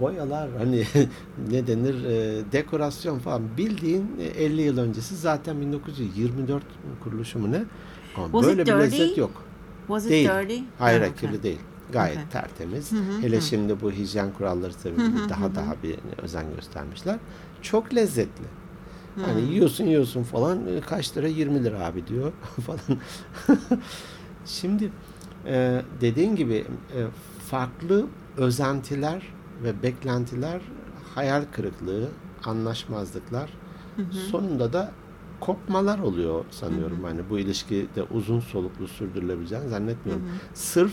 boyalar 0.00 0.50
hani 0.58 0.84
ne 1.50 1.66
denir 1.66 2.04
e, 2.04 2.42
dekorasyon 2.52 3.18
falan 3.18 3.42
bildiğin 3.56 4.10
e, 4.20 4.24
50 4.24 4.62
yıl 4.62 4.78
öncesi 4.78 5.16
zaten 5.16 5.60
1924 5.60 6.62
kuruluşu 7.04 7.38
mu 7.38 7.52
ne? 7.52 7.64
Ama 8.16 8.24
Was 8.26 8.42
it 8.42 8.48
böyle 8.48 8.62
bir 8.62 8.66
dirty? 8.66 9.02
lezzet 9.02 9.18
yok. 9.18 9.42
Was 9.86 10.04
it 10.04 10.10
Değil. 10.10 10.28
dirty? 10.28 10.58
Hayır, 10.78 11.00
Oh, 11.00 11.04
okay. 11.04 11.14
kirli 11.16 11.42
değil. 11.42 11.60
Gayet 11.92 12.16
Okay. 12.16 12.28
tertemiz. 12.30 12.92
Hele 13.20 13.40
şimdi 13.40 13.80
bu 13.80 13.90
hijyen 13.92 14.32
kuralları 14.32 14.72
sebebiyle 14.72 15.28
daha 15.28 15.54
daha 15.54 15.74
bir 15.82 15.96
özen 16.22 16.44
göstermişler. 16.54 17.16
Çok 17.62 17.94
lezzetli. 17.94 18.44
Hani 19.22 19.40
yiyorsun 19.40 19.84
yiyorsun 19.84 20.22
falan 20.22 20.66
e, 20.66 20.80
kaç 20.80 21.16
lira 21.16 21.28
20 21.28 21.64
lira 21.64 21.84
abi 21.86 22.06
diyor 22.06 22.32
falan. 22.66 22.98
Şimdi 24.46 24.90
e, 25.46 25.82
dediğin 26.00 26.36
gibi 26.36 26.54
e, 26.96 26.98
farklı 27.50 28.06
özentiler 28.36 29.22
ve 29.62 29.82
beklentiler 29.82 30.60
hayal 31.14 31.44
kırıklığı, 31.52 32.08
anlaşmazlıklar 32.44 33.50
sonunda 34.30 34.72
da 34.72 34.92
kopmalar 35.40 35.98
oluyor 35.98 36.44
sanıyorum. 36.50 37.04
Hani 37.04 37.20
bu 37.30 37.38
ilişki 37.38 37.86
de 37.96 38.02
uzun 38.02 38.40
soluklu 38.40 38.88
sürdürülebileceğini 38.88 39.68
zannetmiyorum. 39.68 40.24
Sırf 40.54 40.92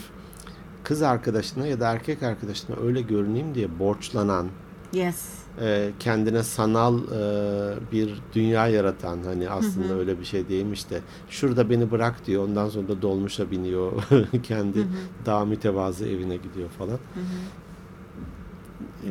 kız 0.84 1.02
arkadaşına 1.02 1.67
ya 1.67 1.80
da 1.80 1.91
erkek 1.91 2.24
arkadaşına 2.24 2.76
öyle 2.76 3.02
görüneyim 3.02 3.56
diye 3.56 3.80
borçlanan 3.80 4.48
Yes. 4.93 5.30
e, 5.62 5.91
kendine 6.00 6.43
sanal 6.43 6.98
e, 6.98 7.91
bir 7.91 8.22
dünya 8.34 8.67
yaratan 8.67 9.19
hani 9.24 9.50
aslında 9.50 9.93
öyle 9.93 10.19
bir 10.19 10.26
şey 10.26 10.50
değilmiş 10.50 10.89
de 10.89 11.02
şurada 11.30 11.69
beni 11.69 11.91
bırak 11.91 12.26
diyor 12.26 12.43
ondan 12.43 12.69
sonra 12.69 12.88
da 12.88 13.02
dolmuşa 13.02 13.52
biniyor 13.52 13.91
kendi 14.43 14.88
daha 15.26 15.46
mütevazı 15.46 16.08
evine 16.08 16.36
gidiyor 16.38 16.69
falan. 16.69 17.00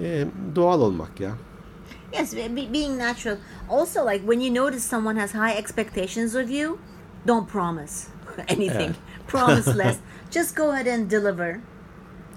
E, 0.02 0.26
doğal 0.56 0.80
olmak 0.80 1.20
ya. 1.20 1.32
Yes, 2.12 2.36
be, 2.36 2.72
being 2.72 2.98
natural. 2.98 3.36
Also, 3.70 4.06
like 4.10 4.20
when 4.20 4.40
you 4.40 4.54
notice 4.64 4.80
someone 4.82 5.20
has 5.20 5.34
high 5.34 5.58
expectations 5.58 6.34
of 6.34 6.50
you, 6.50 6.78
don't 7.28 7.48
promise 7.48 8.08
anything. 8.48 8.80
Yeah. 8.80 9.26
promise 9.26 9.74
less. 9.84 9.96
Just 10.30 10.56
go 10.56 10.70
ahead 10.72 10.86
and 10.86 11.10
deliver. 11.10 11.60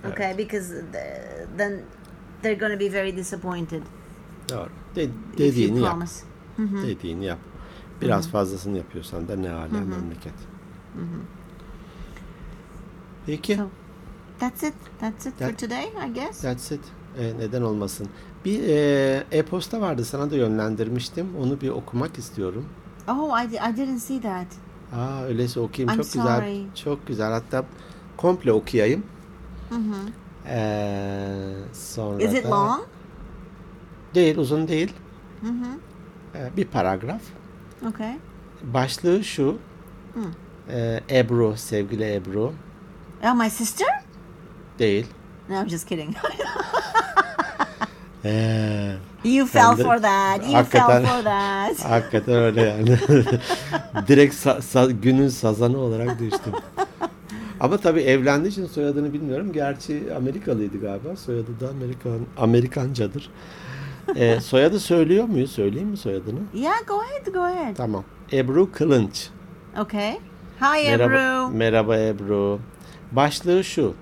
Okay, 0.06 0.34
because 0.38 0.70
the, 0.70 1.00
then 1.58 1.84
they're 2.42 2.60
going 2.60 2.72
to 2.74 2.80
be 2.80 2.90
very 2.94 3.18
disappointed 3.18 3.82
Doğru. 4.50 4.70
De- 4.96 5.10
dediğini 5.38 5.78
you 5.78 5.86
yap. 5.86 5.92
promise. 5.94 6.26
Dediğini 6.88 7.26
yap. 7.26 7.40
Biraz 8.02 8.28
fazlasını 8.30 8.78
yapıyorsan 8.78 9.28
da 9.28 9.36
ne 9.36 9.48
hala 9.50 9.68
memleket. 9.82 10.34
Peki. 13.26 13.54
So- 13.56 13.68
That's 14.40 14.64
it. 14.64 14.74
That's 15.00 15.26
it 15.26 15.34
for 15.40 15.46
That- 15.46 15.58
today, 15.60 15.86
I 16.10 16.14
guess. 16.14 16.42
That's 16.42 16.72
it. 16.72 16.82
E, 17.20 17.34
neden 17.38 17.62
olmasın? 17.62 18.08
Bir 18.46 18.64
e, 18.70 19.24
e-posta 19.32 19.82
vardı 19.82 20.06
sana 20.06 20.32
da 20.32 20.36
yönlendirmiştim. 20.36 21.28
Onu 21.42 21.62
bir 21.62 21.70
okumak 21.70 22.18
istiyorum. 22.18 22.66
Oh, 23.08 23.40
I, 23.44 23.46
I 23.46 23.78
didn't 23.78 23.98
see 24.00 24.22
that. 24.22 24.48
Aa 24.96 25.24
öyleyse 25.24 25.60
okuyayım. 25.60 25.90
I'm 25.90 26.04
çok 26.04 26.14
güzel. 26.14 26.38
sorry. 26.40 26.64
Çok 26.84 27.08
güzel. 27.08 27.32
Hatta 27.32 27.66
komple 28.18 28.52
okuyayım. 28.52 29.04
Mhm. 29.72 29.94
Ee, 30.48 31.54
sonra 31.74 32.24
Is 32.24 32.34
it 32.34 32.46
da- 32.46 32.50
long? 32.52 32.82
Değil, 34.16 34.38
uzun 34.38 34.68
değil. 34.68 34.94
Mhm. 35.42 35.66
Ee, 36.36 36.50
bir 36.58 36.66
paragraf. 36.66 37.22
Okay. 37.90 38.18
Başlığı 38.64 39.24
şu. 39.24 39.58
Hı. 40.14 40.20
Ee, 40.70 41.00
Ebru, 41.10 41.58
sevgili 41.58 42.14
Ebru. 42.16 42.54
Oh, 43.24 43.34
my 43.36 43.50
sister? 43.50 43.88
Değil. 44.80 45.08
No, 45.50 45.62
I'm 45.62 45.70
just 45.70 45.88
kidding. 45.90 46.16
Ee, 48.26 48.96
you 49.26 49.48
fell 49.48 49.76
for 49.76 49.98
that. 50.02 50.44
You 50.46 50.54
Hakikaten- 50.54 51.06
fell 51.06 51.16
for 51.18 51.24
that. 51.24 51.86
hakikaten 51.90 52.36
öyle 52.36 52.62
yani. 52.62 52.90
Direkt 54.08 54.36
sa- 54.36 54.58
sa- 54.62 54.92
günün 55.02 55.28
sazanı 55.30 55.78
olarak 55.78 56.20
düştüm. 56.20 56.54
Ama 57.60 57.78
tabii 57.78 58.02
evlendiği 58.02 58.52
için 58.52 58.66
soyadını 58.66 59.14
bilmiyorum. 59.14 59.52
Gerçi 59.54 60.04
Amerikalıydı 60.18 60.80
galiba. 60.82 61.16
Soyadı 61.16 61.60
da 61.60 61.70
Amerikan 61.70 62.20
Amerikancadır. 62.38 63.30
Ee, 64.16 64.40
soyadı 64.42 64.80
söylüyor 64.80 65.26
muyuz? 65.26 65.52
Söyleyeyim 65.52 65.90
mi 65.90 65.98
soyadını? 65.98 66.40
Yeah, 66.54 66.88
go 66.88 67.00
ahead, 67.02 67.34
go 67.34 67.42
ahead. 67.42 67.76
Tamam. 67.76 68.04
Ebru 68.34 68.72
Kılınç. 68.72 69.28
Okay. 69.80 70.12
Hi, 70.62 70.84
Merhaba, 70.90 71.14
Ebru. 71.14 71.50
merhaba 71.58 71.98
Ebru. 71.98 72.60
Başlığı 73.12 73.64
şu. 73.64 73.94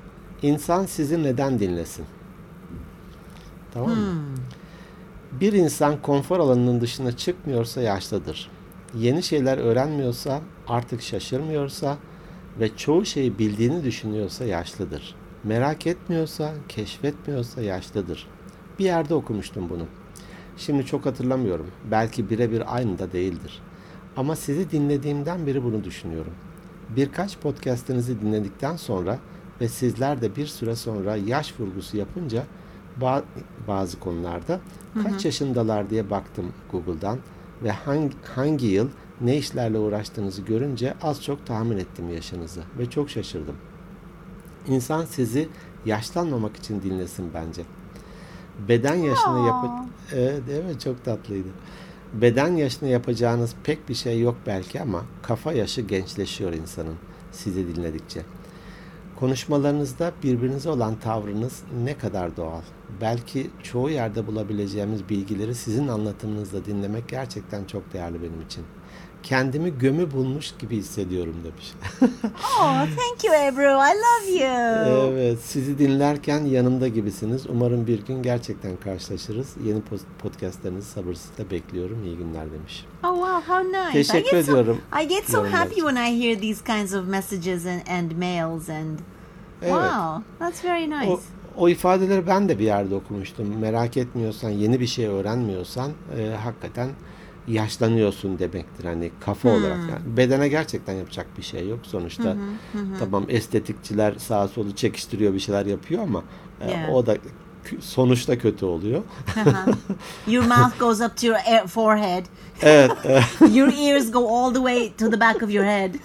İnsan 0.42 0.86
sizi 0.86 1.24
neden 1.24 1.60
dinlesin? 1.60 2.06
Tamam 3.74 3.90
mı? 3.90 3.96
Bir 5.40 5.54
insan 5.54 6.02
konfor 6.02 6.40
alanının 6.40 6.82
dışına 6.82 7.18
çıkmıyorsa 7.18 7.82
yaşlıdır. 7.82 8.50
Yeni 8.96 9.24
şeyler 9.24 9.58
öğrenmiyorsa, 9.58 10.42
artık 10.68 11.02
şaşırmıyorsa 11.02 11.98
ve 12.60 12.76
çoğu 12.78 13.06
şeyi 13.06 13.40
bildiğini 13.40 13.84
düşünüyorsa 13.84 14.46
yaşlıdır. 14.46 15.16
Merak 15.44 15.88
etmiyorsa, 15.88 16.54
keşfetmiyorsa 16.70 17.62
yaşlıdır. 17.62 18.28
Bir 18.80 18.86
yerde 18.86 19.14
okumuştum 19.14 19.70
bunu. 19.70 19.86
Şimdi 20.58 20.86
çok 20.86 21.06
hatırlamıyorum. 21.06 21.68
Belki 21.92 22.30
birebir 22.30 22.76
aynı 22.76 23.00
da 23.00 23.12
değildir. 23.12 23.62
Ama 24.18 24.36
sizi 24.36 24.72
dinlediğimden 24.72 25.48
beri 25.48 25.64
bunu 25.64 25.84
düşünüyorum. 25.84 26.34
Birkaç 26.90 27.38
podcast'ınızı 27.38 28.22
dinledikten 28.22 28.76
sonra 28.76 29.20
ve 29.62 29.68
sizler 29.68 30.22
de 30.22 30.36
bir 30.36 30.48
süre 30.48 30.76
sonra 30.76 31.16
yaş 31.16 31.60
vurgusu 31.60 31.98
yapınca 31.98 32.44
bazı 33.68 34.00
konularda 34.00 34.60
kaç 35.04 35.26
yaşındalar 35.26 35.90
diye 35.90 36.10
baktım 36.10 36.46
Google'dan 36.72 37.20
ve 37.64 37.72
hangi, 37.72 38.16
hangi 38.36 38.66
yıl 38.66 38.90
ne 39.22 39.38
işlerle 39.38 39.78
uğraştığınızı 39.78 40.42
görünce 40.42 40.94
az 41.02 41.24
çok 41.24 41.46
tahmin 41.46 41.78
ettim 41.78 42.14
yaşınızı 42.14 42.62
ve 42.80 42.90
çok 42.90 43.10
şaşırdım. 43.10 43.56
İnsan 44.68 45.06
sizi 45.06 45.50
yaşlanmamak 45.86 46.56
için 46.56 46.82
dinlesin 46.82 47.32
bence. 47.34 47.62
Beden 48.68 48.96
yaşına 48.96 49.48
yap. 49.48 49.66
Evet, 50.12 50.48
mi? 50.48 50.80
Çok 50.80 51.06
tatlıydı. 51.06 51.48
Beden 52.14 52.56
yaşına 52.56 52.90
yapacağınız 52.90 53.56
pek 53.64 53.90
bir 53.90 53.94
şey 53.94 54.22
yok 54.22 54.36
belki 54.48 54.82
ama 54.82 55.02
kafa 55.22 55.54
yaşı 55.54 55.82
gençleşiyor 55.82 56.54
insanın 56.54 56.96
sizi 57.32 57.76
dinledikçe. 57.76 58.22
Konuşmalarınızda 59.20 60.12
birbirinize 60.24 60.70
olan 60.70 60.96
tavrınız 60.96 61.64
ne 61.84 61.98
kadar 61.98 62.38
doğal. 62.38 62.62
Belki 63.02 63.50
çoğu 63.64 63.90
yerde 63.90 64.28
bulabileceğimiz 64.28 65.10
bilgileri 65.10 65.56
sizin 65.56 65.88
anlatımınızda 65.88 66.66
dinlemek 66.66 67.10
gerçekten 67.10 67.66
çok 67.66 67.94
değerli 67.94 68.22
benim 68.22 68.42
için. 68.42 68.66
Kendimi 69.24 69.78
gömü 69.80 70.12
bulmuş 70.12 70.54
gibi 70.60 70.78
hissediyorum 70.78 71.36
demiş. 71.44 71.74
Oh, 72.62 72.74
thank 72.80 73.24
you, 73.24 73.34
Ebru. 73.36 73.62
I 73.64 73.94
love 73.96 74.32
you. 74.32 75.14
Evet, 75.14 75.40
sizi 75.44 75.80
dinlerken 75.80 76.46
yanımda 76.46 76.88
gibisiniz. 76.88 77.46
Umarım 77.50 77.88
bir 77.88 78.06
gün 78.06 78.24
gerçekten 78.24 78.78
karşılaşırız. 78.84 79.48
Yeni 79.66 79.82
podcastlarınızı 80.20 80.90
sabırsızlıkla 80.92 81.52
bekliyorum. 81.52 82.04
İyi 82.06 82.18
günler 82.18 82.52
demiş. 82.52 82.86
Oh 83.04 83.16
wow, 83.16 83.54
how 83.54 83.68
nice! 83.68 83.92
Teşekkür 83.92 84.38
I 84.38 84.40
ediyorum 84.40 84.78
So, 84.94 85.00
I 85.00 85.08
get 85.08 85.30
so 85.32 85.44
happy 85.52 85.74
için. 85.74 85.88
when 85.88 85.96
I 86.14 86.24
hear 86.24 86.40
these 86.42 86.64
kinds 86.66 86.94
of 86.94 87.08
messages 87.08 87.66
and, 87.66 87.82
and 87.88 88.12
mails 88.12 88.70
and 88.70 89.00
Evet. 89.62 89.74
wow, 89.74 90.24
that's 90.40 90.64
very 90.66 90.90
nice. 90.90 91.12
O, 91.12 91.20
o 91.58 91.70
ifadeleri 91.70 92.28
ben 92.28 92.50
de 92.50 92.60
bir 92.60 92.64
yerde 92.66 92.96
okumuştum. 92.96 93.58
Merak 93.60 93.98
etmiyorsan, 93.98 94.50
yeni 94.50 94.80
bir 94.80 94.88
şey 94.88 95.06
öğrenmiyorsan 95.08 95.92
e, 96.18 96.36
hakikaten 96.44 96.90
yaşlanıyorsun 97.48 98.40
demektir. 98.40 98.86
Hani 98.86 99.12
kafa 99.20 99.50
Hmm. 99.50 99.56
olarak. 99.62 99.78
Yani 99.78 100.18
bedene 100.18 100.48
gerçekten 100.48 100.94
yapacak 100.94 101.26
bir 101.38 101.44
şey 101.44 101.68
yok. 101.70 101.80
Sonuçta 101.84 102.36
tamam 103.00 103.26
estetikçiler 103.30 104.14
sağa 104.18 104.48
solu 104.48 104.76
çekiştiriyor 104.76 105.34
bir 105.34 105.40
şeyler 105.40 105.66
yapıyor 105.66 106.04
ama 106.04 106.24
e, 106.62 106.72
Yeah. 106.72 106.94
o 106.94 107.06
da 107.06 107.18
sonuçta 107.80 108.38
kötü 108.38 108.66
oluyor. 108.66 109.02
Your 110.28 110.46
mouth 110.46 110.80
goes 110.80 111.02
up 111.02 111.18
to 111.18 111.28
your 111.28 111.36
air- 111.38 111.68
forehead. 111.68 112.26
evet. 112.62 112.92
e, 113.06 113.22
Your 113.54 113.74
ears 113.74 114.12
go 114.12 114.38
all 114.38 114.50
the 114.54 114.60
way 114.60 114.94
to 114.98 115.10
the 115.10 115.20
back 115.20 115.44
of 115.44 115.54
your 115.54 115.66
head. 115.66 115.94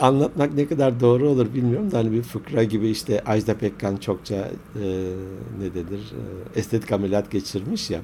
Anlatmak 0.00 0.54
ne 0.54 0.66
kadar 0.66 1.00
doğru 1.00 1.28
olur 1.28 1.54
bilmiyorum 1.54 1.90
da 1.90 1.98
hani 1.98 2.12
bir 2.12 2.22
fıkra 2.22 2.62
gibi 2.64 2.88
işte 2.88 3.22
Ajda 3.26 3.54
Pekkan 3.54 3.96
çokça 3.96 4.34
e, 4.34 4.84
ne 5.60 5.74
denir 5.74 6.12
e, 6.56 6.58
estetik 6.60 6.92
ameliyat 6.92 7.30
geçirmiş 7.30 7.90
ya. 7.90 7.98
E, 7.98 8.02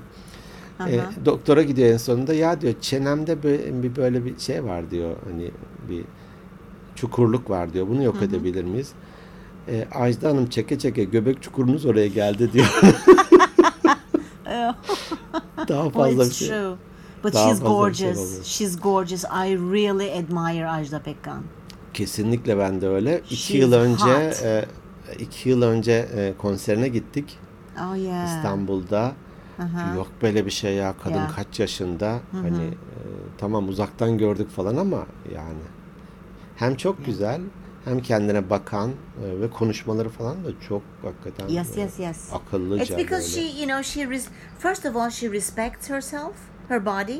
Aha. 0.79 1.11
doktora 1.25 1.62
gidiyor 1.62 1.88
en 1.88 1.97
sonunda 1.97 2.35
ya 2.35 2.61
diyor 2.61 2.75
çenemde 2.81 3.43
böyle 3.43 3.83
bir, 3.83 3.97
böyle 3.97 4.25
bir 4.25 4.38
şey 4.38 4.64
var 4.64 4.91
diyor 4.91 5.17
hani 5.29 5.51
bir 5.88 6.05
çukurluk 6.95 7.51
var 7.51 7.73
diyor 7.73 7.88
bunu 7.88 8.03
yok 8.03 8.23
edebilir 8.23 8.64
miyiz? 8.64 8.93
E, 9.69 9.88
Ajda 9.95 10.29
Hanım 10.29 10.47
çeke 10.47 10.79
çeke 10.79 11.05
göbek 11.05 11.43
çukurunuz 11.43 11.87
oraya 11.87 12.07
geldi 12.09 12.53
diyor. 12.53 12.81
Daha 15.69 15.91
fazla 15.91 16.25
bir 16.25 16.31
şey. 16.31 16.49
true. 16.49 16.75
But 17.25 17.35
Daha 17.35 17.49
she's 17.49 17.59
şey 17.59 17.69
gorgeous. 17.69 18.19
olmuyor. 18.19 18.45
she's 18.45 18.81
gorgeous. 18.81 19.25
I 19.25 19.57
really 19.73 20.12
admire 20.19 20.69
Ajda 20.71 20.99
Pekkan. 21.03 21.43
Kesinlikle 21.95 22.59
ben 22.59 22.81
de 22.81 22.88
öyle. 22.88 23.21
İki 23.31 23.37
She's 23.37 23.61
yıl 23.61 23.73
önce 23.73 24.29
hot. 24.29 24.43
e, 24.43 24.64
iki 25.19 25.49
yıl 25.49 25.62
önce 25.62 26.09
e, 26.17 26.35
konserine 26.38 26.88
gittik. 26.88 27.38
Oh 27.81 27.97
yeah. 27.97 28.37
İstanbul'da. 28.37 29.12
Aha. 29.59 29.94
Yok 29.97 30.09
böyle 30.23 30.47
bir 30.47 30.51
şey 30.51 30.75
ya. 30.75 30.94
Kadın 31.05 31.14
Ya. 31.14 31.31
kaç 31.37 31.61
yaşında? 31.61 32.21
Hani 32.33 32.64
e, 32.64 32.97
tamam 33.38 33.68
uzaktan 33.68 34.18
gördük 34.18 34.51
falan 34.51 34.77
ama 34.77 35.07
yani 35.35 35.59
hem 36.57 36.77
çok 36.77 37.07
güzel 37.07 37.40
hem 37.85 38.01
kendine 38.01 38.51
bakan 38.51 38.90
e, 38.90 39.40
ve 39.40 39.51
konuşmaları 39.51 40.09
falan 40.09 40.44
da 40.44 40.49
çok 40.68 40.83
hakikaten 41.03 41.49
Yes, 41.49 41.77
e, 41.77 41.81
yes, 41.81 41.99
yes. 41.99 42.33
akıllıca 42.35 42.83
It's 42.85 42.97
because 42.97 43.37
böyle. 43.37 43.49
she, 43.53 43.59
you 43.59 43.66
know, 43.66 43.83
she 43.83 44.01
res- 44.01 44.29
first 44.59 44.87
of 44.87 44.97
all 44.97 45.11
she 45.11 45.33
respects 45.33 45.90
herself, 45.90 46.35
her 46.68 46.87
body, 46.87 47.18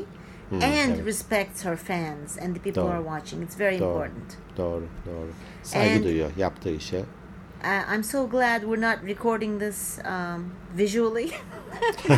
and 0.51 0.61
evet. 0.61 1.05
respects 1.05 1.65
her 1.65 1.75
fans 1.75 2.37
and 2.41 2.55
the 2.55 2.61
people 2.61 2.81
who 2.81 2.89
are 2.89 2.99
Doğru. 3.05 3.07
watching. 3.15 3.43
It's 3.43 3.59
very 3.59 3.79
Doğru. 3.79 3.89
important. 3.89 4.57
Doğru, 4.57 4.83
doğru. 5.05 5.27
Saygı 5.63 5.95
And- 5.95 6.03
duyuyor 6.03 6.29
yaptığı 6.37 6.69
işe. 6.71 7.01
Uh, 7.63 7.83
I'm 7.89 8.03
so 8.03 8.25
glad 8.25 8.63
we're 8.63 8.77
not 8.77 9.03
recording 9.03 9.59
this 9.59 9.99
um, 10.05 10.51
visually 10.73 11.33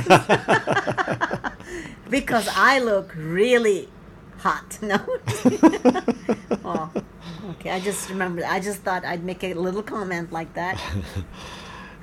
because 2.12 2.48
I 2.56 2.78
look 2.80 3.16
really 3.16 3.90
hot. 4.38 4.78
No. 4.84 4.98
oh, 6.66 6.92
okay. 7.52 7.72
I 7.72 7.80
just 7.80 8.10
remembered. 8.10 8.44
I 8.44 8.60
just 8.60 8.84
thought 8.84 9.04
I'd 9.04 9.24
make 9.24 9.44
a 9.44 9.54
little 9.56 9.82
comment 9.82 10.32
like 10.32 10.54
that. 10.54 10.78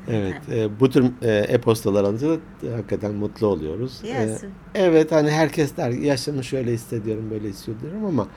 Evet, 0.08 0.48
e, 0.48 0.80
bu 0.80 0.90
tür 0.90 1.12
e, 1.22 1.44
e-postalar 1.48 2.04
alınca 2.04 2.28
da 2.28 2.36
hakikaten 2.76 3.14
mutlu 3.14 3.46
oluyoruz. 3.46 4.00
Yes. 4.04 4.44
E, 4.44 4.48
evet, 4.74 5.12
hani 5.12 5.30
herkes 5.30 5.76
der 5.76 5.90
yaşımı 5.90 6.44
şöyle 6.44 6.72
hissediyorum, 6.72 7.30
böyle 7.30 7.48
hissediyorum 7.48 8.04
ama 8.04 8.28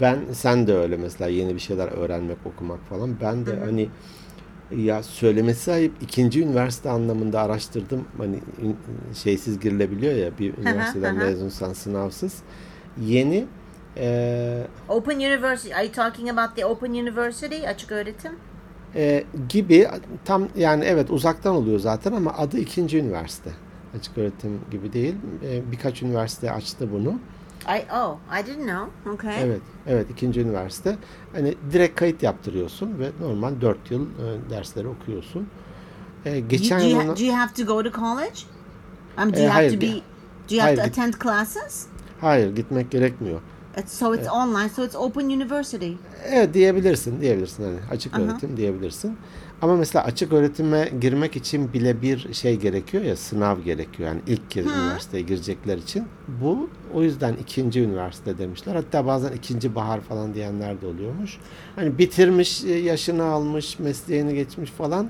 ben 0.00 0.18
sen 0.32 0.66
de 0.66 0.74
öyle 0.74 0.96
mesela 0.96 1.30
yeni 1.30 1.54
bir 1.54 1.60
şeyler 1.60 1.88
öğrenmek, 1.88 2.38
okumak 2.44 2.80
falan. 2.88 3.20
Ben 3.20 3.46
de 3.46 3.56
hani 3.64 3.88
ya 4.76 5.02
söylemesi 5.02 5.72
ayıp 5.72 5.92
ikinci 6.02 6.42
üniversite 6.42 6.90
anlamında 6.90 7.40
araştırdım. 7.40 8.04
Hani 8.18 8.38
şeysiz 9.22 9.60
girilebiliyor 9.60 10.14
ya 10.14 10.38
bir 10.38 10.58
üniversiteden 10.58 11.16
mezunsan 11.16 11.72
sınavsız. 11.72 12.34
Yeni 13.00 13.46
e, 13.96 14.62
Open 14.88 15.16
University. 15.16 15.74
Are 15.74 15.84
you 15.84 15.92
talking 15.92 16.30
about 16.30 16.56
the 16.56 16.66
Open 16.66 16.90
University? 16.90 17.68
Açık 17.68 17.92
öğretim. 17.92 18.32
e, 18.94 19.24
gibi 19.48 19.88
tam 20.24 20.48
yani 20.56 20.84
evet 20.84 21.10
uzaktan 21.10 21.54
oluyor 21.54 21.78
zaten 21.78 22.12
ama 22.12 22.32
adı 22.38 22.58
ikinci 22.58 22.98
üniversite. 22.98 23.50
Açık 23.98 24.18
öğretim 24.18 24.60
gibi 24.70 24.92
değil. 24.92 25.14
E, 25.50 25.72
birkaç 25.72 26.02
üniversite 26.02 26.52
açtı 26.52 26.88
bunu. 26.92 27.18
I 27.68 27.82
oh, 27.94 28.16
I 28.40 28.46
didn't 28.46 28.66
know. 28.66 28.88
Okay. 29.14 29.42
Evet, 29.42 29.60
evet 29.86 30.06
ikinci 30.10 30.40
üniversite. 30.40 30.96
Hani 31.32 31.54
direkt 31.72 31.98
kayıt 32.00 32.22
yaptırıyorsun 32.22 32.98
ve 32.98 33.10
normal 33.20 33.60
4 33.60 33.90
yıl 33.90 34.02
e, 34.06 34.50
dersleri 34.50 34.88
okuyorsun. 34.88 35.48
E, 36.24 36.30
You- 36.38 36.48
geçen 36.48 36.80
do, 36.80 36.84
you 36.84 36.90
yıl 36.92 36.98
ha- 36.98 37.04
ona- 37.04 37.16
do 37.16 37.22
you 37.24 37.34
have 37.36 37.52
to 37.52 37.64
go 37.64 37.82
to 37.82 38.00
college? 38.00 38.40
Um, 39.22 39.32
do 39.32 39.36
Eh, 39.36 39.42
you 39.42 39.48
have 39.50 39.52
hayır, 39.52 39.70
to 39.74 39.80
be? 39.80 39.86
Do 40.50 40.54
you 40.54 40.62
have 40.62 40.74
to 40.74 40.80
hayır, 40.80 40.92
git- 40.92 40.98
attend 40.98 41.14
classes? 41.22 41.86
hayır 42.20 42.56
gitmek 42.56 42.90
gerekmiyor. 42.90 43.40
It's, 43.78 43.92
so 43.92 44.14
it's 44.14 44.28
online. 44.32 44.68
So 44.68 44.84
it's 44.84 44.96
Open 44.96 45.24
University. 45.24 45.92
Evet 46.26 46.54
diyebilirsin, 46.54 47.20
diyebilirsin 47.20 47.64
hani 47.64 47.76
açık 47.90 48.14
Aha. 48.14 48.22
öğretim 48.22 48.56
diyebilirsin. 48.56 49.16
Ama 49.62 49.76
mesela 49.76 50.04
açık 50.04 50.32
öğretime 50.32 50.92
girmek 51.00 51.36
için 51.36 51.72
bile 51.72 52.02
bir 52.02 52.34
şey 52.34 52.56
gerekiyor 52.56 53.04
ya 53.04 53.16
sınav 53.16 53.58
gerekiyor 53.60 54.08
yani 54.08 54.20
ilk 54.26 54.50
kez 54.50 54.66
üniversiteye 54.66 55.22
girecekler 55.22 55.78
için. 55.78 56.04
Bu 56.40 56.68
o 56.94 57.02
yüzden 57.02 57.34
ikinci 57.34 57.80
üniversite 57.80 58.38
demişler. 58.38 58.74
Hatta 58.74 59.06
bazen 59.06 59.32
ikinci 59.32 59.74
bahar 59.74 60.00
falan 60.00 60.34
diyenler 60.34 60.80
de 60.80 60.86
oluyormuş. 60.86 61.38
Hani 61.76 61.98
bitirmiş, 61.98 62.64
e, 62.64 62.72
yaşını 62.72 63.24
almış, 63.24 63.78
mesleğini 63.78 64.34
geçmiş 64.34 64.70
falan. 64.70 65.08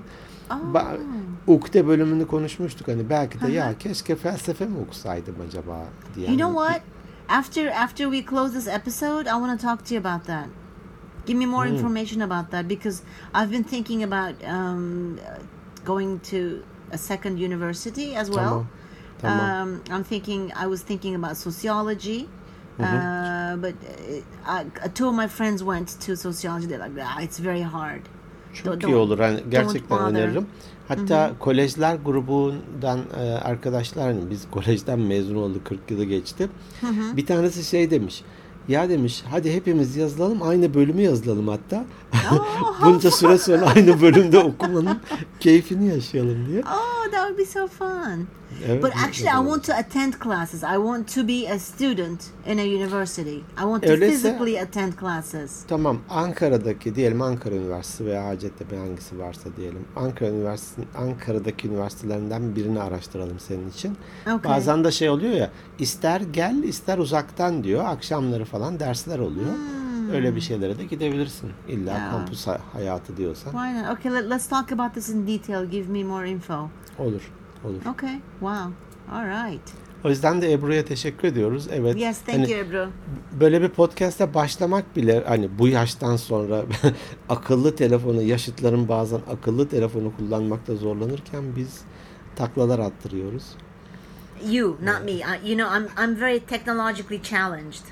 Ba- 0.50 0.98
Ukde 1.46 1.86
bölümünü 1.86 2.26
konuşmuştuk 2.26 2.88
hani 2.88 3.10
belki 3.10 3.40
de 3.40 3.52
ya 3.52 3.78
keşke 3.78 4.16
felsefe 4.16 4.66
mi 4.66 4.78
okusaydım 4.78 5.34
acaba 5.48 5.84
diye. 6.16 6.26
You 6.28 6.36
know 6.38 6.52
what? 6.66 6.82
After 7.28 7.66
after 7.66 8.10
we 8.12 8.30
close 8.30 8.54
this 8.54 8.68
episode, 8.68 9.20
I 9.28 9.32
want 9.32 9.60
to 9.60 9.66
talk 9.68 9.86
to 9.88 9.94
you 9.94 10.06
about 10.06 10.26
that. 10.26 10.46
Give 11.26 11.37
me 11.37 11.46
more 11.46 11.66
information 11.66 12.22
about 12.22 12.50
that 12.50 12.66
because 12.68 13.02
I've 13.35 13.50
been 13.50 13.64
thinking 13.64 14.02
about 14.02 14.35
um, 14.44 15.18
going 15.85 16.20
to 16.30 16.62
a 16.92 16.98
second 16.98 17.38
university 17.38 18.14
as 18.14 18.30
well. 18.30 18.66
Tamam. 19.22 19.38
Tamam. 19.38 19.62
Um, 19.62 19.83
I'm 19.90 20.04
thinking. 20.04 20.52
I 20.56 20.66
was 20.66 20.83
thinking 20.83 21.14
about 21.14 21.37
sociology, 21.37 22.28
uh, 22.78 23.56
but 23.56 23.74
uh, 24.46 24.54
I, 24.85 24.88
two 24.94 25.09
of 25.09 25.14
my 25.14 25.28
friends 25.28 25.62
went 25.62 25.88
to 26.00 26.16
sociology. 26.16 26.66
They're 26.66 26.78
like, 26.78 26.92
ah, 27.00 27.20
it's 27.20 27.38
very 27.38 27.62
hard. 27.62 28.02
Çok 28.54 28.80
Don't- 28.80 28.90
iyi 28.90 28.96
olur. 28.96 29.18
Hani 29.18 29.40
gerçekten 29.50 29.98
öneririm. 29.98 30.46
Hatta 30.88 31.33
kolejler 31.38 31.94
grubundan 31.94 33.00
e, 33.20 33.33
arkadaşlar 33.33 34.04
hani 34.12 34.30
biz 34.30 34.50
kolejden 34.50 35.00
mezun 35.00 35.37
olduk 35.37 35.64
40 35.64 35.90
yılı 35.90 36.04
geçti. 36.04 36.48
Bir 37.16 37.26
tanesi 37.26 37.64
şey 37.64 37.90
demiş. 37.90 38.22
Ya 38.68 38.88
demiş 38.88 39.23
hadi 39.31 39.53
hepimiz 39.55 39.96
yazılalım 39.96 40.42
aynı 40.42 40.75
bölümü 40.75 41.03
yazılalım 41.03 41.49
hatta. 41.49 41.85
Bunca 42.85 43.11
süre 43.11 43.38
sonra 43.38 43.66
aynı 43.77 44.01
bölümde 44.01 44.38
okumanın 44.38 44.99
keyfini 45.40 45.88
yaşayalım 45.88 46.46
diye. 46.49 46.61
Oh, 46.61 47.11
that 47.11 47.29
would 47.29 47.38
be 47.38 47.44
so 47.46 47.66
fun. 47.66 48.27
Evet, 48.66 48.83
But 48.83 48.90
actually, 48.96 49.29
I 49.31 49.37
evet. 49.37 49.46
want 49.51 49.64
to 49.64 49.73
attend 49.73 50.14
classes. 50.25 50.62
I 50.62 50.75
want 50.77 51.14
to 51.14 51.29
be 51.29 51.53
a 51.55 51.59
student 51.59 52.20
in 52.46 52.59
a 52.59 52.62
university. 52.64 53.37
I 53.37 53.42
want 53.61 53.83
to 53.83 53.88
Öyleyse- 53.88 54.11
physically 54.11 54.61
attend 54.61 54.92
classes. 55.01 55.62
Tamam 55.68 55.99
Ankara'daki 56.09 56.94
diyelim 56.94 57.23
Ankara 57.23 57.55
Üniversitesi 57.55 58.07
veya 58.07 58.25
Hacettepe 58.27 58.77
hangisi 58.77 59.18
varsa 59.18 59.49
diyelim. 59.57 59.85
Ankara 59.96 60.31
Üniversitesi 60.31 60.88
Ankara'daki 60.99 61.68
üniversitelerinden 61.68 62.57
birini 62.57 62.81
araştıralım 62.81 63.40
senin 63.40 63.70
için. 63.70 63.96
Okay. 64.27 64.53
Bazen 64.53 64.85
de 64.85 64.90
şey 64.92 65.11
oluyor 65.11 65.33
ya 65.33 65.51
ister 65.79 66.20
gel 66.20 66.62
ister 66.62 66.99
uzaktan 66.99 67.64
diyor. 67.64 67.85
Akşamları 67.85 68.44
falan 68.50 68.80
dersler 68.80 69.18
oluyor. 69.18 69.50
Öyle 70.12 70.36
bir 70.36 70.40
şeylere 70.40 70.78
de 70.78 70.84
gidebilirsin. 70.84 71.50
İlla 71.68 71.94
Hmm. 71.96 72.04
Ya. 72.04 72.10
kampüs 72.10 72.46
ha- 72.46 72.60
hayatı 72.72 73.16
diyorsan. 73.16 73.50
Why 73.50 73.78
not? 73.82 73.98
Okay, 73.98 74.12
let, 74.14 74.30
let's 74.30 74.46
talk 74.48 74.72
about 74.72 74.94
this 74.94 75.08
in 75.08 75.26
detail. 75.26 75.70
Give 75.70 75.92
me 75.92 76.04
more 76.04 76.30
info. 76.30 76.68
Olur. 76.98 77.30
Olur. 77.64 77.86
Okay. 77.94 78.14
Wow. 78.40 78.72
All 79.12 79.24
right. 79.26 79.62
O 80.04 80.08
yüzden 80.08 80.42
de 80.42 80.52
Ebru'ya 80.52 80.84
teşekkür 80.84 81.28
ediyoruz. 81.28 81.68
Evet. 81.72 81.96
Yes, 82.00 82.18
thank 82.20 82.38
hani 82.38 82.50
you, 82.50 82.60
Ebru. 82.60 82.88
böyle 83.40 83.62
bir 83.62 83.68
podcast'e 83.68 84.34
başlamak 84.34 84.96
bile 84.96 85.24
hani 85.28 85.58
bu 85.58 85.68
yaştan 85.68 86.16
sonra 86.16 86.62
akıllı 87.28 87.76
telefonu 87.76 88.22
yaşıtların 88.22 88.88
bazen 88.88 89.20
akıllı 89.32 89.68
telefonu 89.68 90.12
kullanmakta 90.16 90.74
zorlanırken 90.76 91.56
biz 91.56 91.80
taklalar 92.36 92.78
attırıyoruz. 92.78 93.44
You, 94.50 94.68
not 94.84 95.04
me. 95.04 95.12
I, 95.12 95.50
you 95.50 95.58
know, 95.58 95.76
I'm 95.78 96.04
I'm 96.04 96.20
very 96.20 96.40
technologically 96.40 97.22
challenged. 97.22 97.82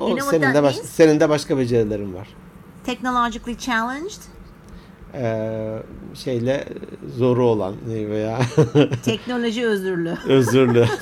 O 0.00 0.08
You 0.08 0.18
know 0.18 0.38
senin 0.38 0.54
de 0.54 0.62
baş- 0.62 0.76
means? 0.76 0.88
senin 0.90 1.20
de 1.20 1.28
başka 1.28 1.58
becerilerin 1.58 2.14
var. 2.14 2.28
Technologically 2.84 3.58
challenged. 3.58 4.20
Ee, 5.14 5.78
şeyle 6.14 6.64
zoru 7.16 7.44
olan 7.46 7.74
veya 7.86 8.38
Teknoloji 9.04 9.66
özürlü. 9.66 10.14
özürlü. 10.28 10.86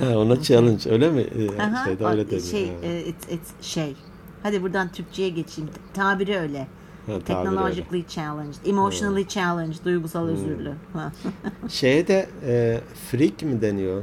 Ha, 0.00 0.18
Ona 0.18 0.42
challenge 0.42 0.90
öyle 0.90 1.10
mi? 1.10 1.20
Ee, 1.20 1.62
Aha, 1.62 1.84
Şeyde 1.84 2.06
öyle 2.06 2.26
deniyor. 2.30 2.46
şey, 2.46 2.66
Ha. 2.68 2.72
e, 2.82 3.00
it's, 3.00 3.28
it's 3.28 3.50
şey. 3.60 3.96
Hadi 4.42 4.62
buradan 4.62 4.92
Türkçe'ye 4.92 5.28
geçeyim. 5.28 5.70
Tabiri 5.94 6.38
öyle. 6.38 6.58
Ha, 6.58 6.66
tabiri 7.06 7.18
öyle. 7.18 7.24
Technologically 7.24 8.04
challenged, 8.08 8.66
emotionally 8.66 9.28
challenged, 9.28 9.84
duygusal 9.84 10.26
özürlü. 10.28 10.72
Ha. 10.92 11.12
Şeye 11.68 12.08
de 12.08 12.28
e, 12.46 12.80
freak 13.10 13.42
mi 13.42 13.60
deniyor? 13.62 14.02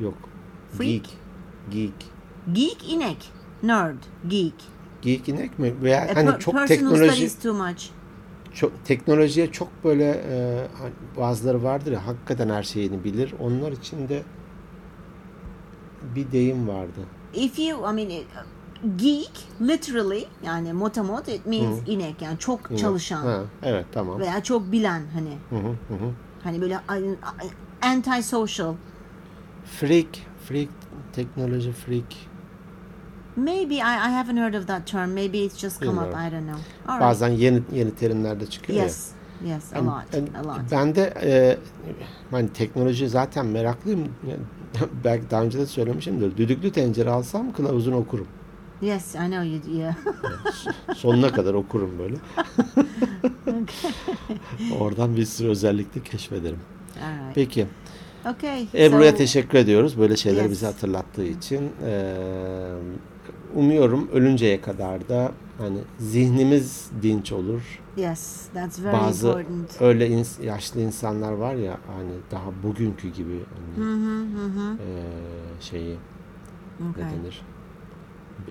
Yok. 0.00 0.14
Freak? 0.72 0.88
Geek. 0.90 1.17
Geek. 1.70 1.92
Geek 2.52 2.92
inek, 2.92 3.30
nerd, 3.62 3.96
geek. 4.28 4.54
Geek 5.02 5.28
inek 5.28 5.58
mi? 5.58 5.74
Veya 5.82 6.00
A 6.02 6.16
hani 6.16 6.28
per- 6.28 6.38
çok 6.38 6.68
teknoloji 6.68 7.38
too 7.42 7.54
much. 7.54 7.84
çok 8.54 8.84
teknolojiye 8.84 9.52
çok 9.52 9.84
böyle 9.84 10.04
e, 10.30 10.66
hani 10.78 10.92
bazıları 11.16 11.62
vardır 11.62 11.92
ya 11.92 12.06
hakikaten 12.06 12.48
her 12.48 12.62
şeyini 12.62 13.04
bilir. 13.04 13.34
Onlar 13.40 13.72
için 13.72 14.08
de 14.08 14.22
bir 16.14 16.32
deyim 16.32 16.68
vardı. 16.68 17.00
If 17.34 17.58
you, 17.58 17.78
I 17.90 17.94
mean, 17.94 18.10
it- 18.10 18.26
geek 18.96 19.30
literally 19.60 20.24
yani 20.44 20.72
motamot 20.72 21.28
it 21.28 21.46
means 21.46 21.78
inek 21.86 22.22
yani 22.22 22.38
çok 22.38 22.78
çalışan 22.78 23.22
Ha, 23.26 23.42
evet 23.62 23.86
tamam. 23.92 24.20
veya 24.20 24.42
çok 24.42 24.72
bilen 24.72 25.02
hani 25.14 25.36
Hı 25.50 25.56
hı, 25.56 25.68
hı 25.68 25.94
hı. 26.04 26.10
hani 26.42 26.60
böyle 26.60 26.78
anti 27.82 28.22
social. 28.22 28.74
Freak, 29.64 30.08
freak, 30.48 30.68
teknoloji 31.12 31.72
freak. 31.72 32.16
Maybe 33.36 33.74
I, 33.74 34.08
I 34.08 34.10
haven't 34.10 34.36
heard 34.36 34.54
of 34.54 34.66
that 34.66 34.86
term. 34.86 35.14
Maybe 35.14 35.38
it's 35.38 35.62
just 35.62 35.80
come 35.80 35.98
up. 35.98 36.04
Bilmiyorum. 36.04 36.26
I 36.26 36.30
don't 36.30 36.46
know. 36.46 36.60
All 36.88 36.98
right. 36.98 37.00
Bazen 37.00 37.28
yeni 37.28 37.62
yeni 37.72 37.94
terimler 37.94 38.40
de 38.40 38.46
çıkıyor. 38.46 38.82
Yes. 38.82 39.08
Yes, 39.46 39.72
a 39.74 39.80
lot. 39.84 40.14
A 40.14 40.48
lot. 40.48 40.60
Ben 40.70 40.94
de 40.94 41.14
e, 41.22 41.58
hani 42.30 42.48
teknoloji 42.48 43.08
zaten 43.08 43.46
meraklıyım. 43.46 44.00
Yani 44.00 44.40
Belki 45.04 45.30
daha 45.30 45.42
önce 45.42 45.58
de 45.58 45.66
söylemişimdir. 45.66 46.36
Düdüklü 46.36 46.72
tencere 46.72 47.10
alsam 47.10 47.52
kılavuzunu 47.52 47.96
okurum. 47.96 48.26
Yes, 48.82 49.14
I 49.14 49.18
know 49.18 49.46
you. 49.48 49.78
Yeah. 49.78 49.94
Sonuna 50.94 51.32
kadar 51.32 51.54
okurum 51.54 51.98
böyle. 51.98 52.16
Oradan 54.80 55.16
bir 55.16 55.24
sürü 55.24 55.48
özellik 55.48 55.94
de 55.94 56.02
keşfederim. 56.02 56.58
All 57.02 57.08
right. 57.10 57.34
Peki. 57.34 57.66
Okay. 58.26 58.66
Ebru'ya 58.74 59.10
so- 59.12 59.16
teşekkür 59.16 59.58
ediyoruz 59.58 59.98
böyle 59.98 60.16
şeyleri 60.16 60.42
Yes. 60.42 60.50
bize 60.50 60.66
hatırlattığı 60.66 61.24
için. 61.24 61.70
Ee, 61.86 62.14
umuyorum 63.54 64.08
ölünceye 64.12 64.60
kadar 64.60 65.08
da 65.08 65.32
hani 65.58 65.78
zihnimiz 65.98 66.90
dinç 67.02 67.32
olur. 67.32 67.80
Yes, 67.96 68.46
that's 68.54 68.82
very 68.84 68.92
Bazı 68.92 69.28
important. 69.28 69.82
öyle 69.82 70.08
ins- 70.08 70.44
yaşlı 70.44 70.80
insanlar 70.80 71.32
var 71.32 71.54
ya 71.54 71.78
hani 71.96 72.10
daha 72.30 72.50
bugünkü 72.62 73.08
gibi 73.08 73.40
hani, 73.54 73.86
Hı 73.86 73.92
hı 73.92 74.44
hı 74.46 74.76
ee, 74.78 75.62
şeyi 75.62 75.96
Okay. 76.90 77.04
ne 77.04 77.10
denir? 77.10 77.42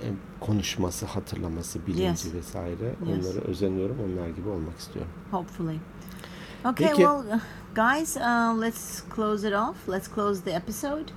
Em- 0.07 0.17
Konuşması, 0.39 1.05
hatırlaması, 1.05 1.79
bilinci 1.87 2.01
Yes. 2.27 2.33
vesaire. 2.33 2.95
Yes. 3.07 3.25
Onları 3.25 3.41
özeniyorum. 3.47 3.95
Onlar 4.05 4.29
gibi 4.29 4.49
olmak 4.49 4.77
istiyorum. 4.79 5.11
Hopefully. 5.31 5.77
Okay, 6.65 6.75
Peki. 6.87 6.95
well, 6.95 7.39
guys, 7.85 8.17
uh, 8.17 8.53
let's 8.63 9.01
close 9.15 9.47
it 9.47 9.53
off. 9.53 9.77
Let's 9.87 10.07
close 10.15 10.41
the 10.41 10.53
episode. 10.61 11.11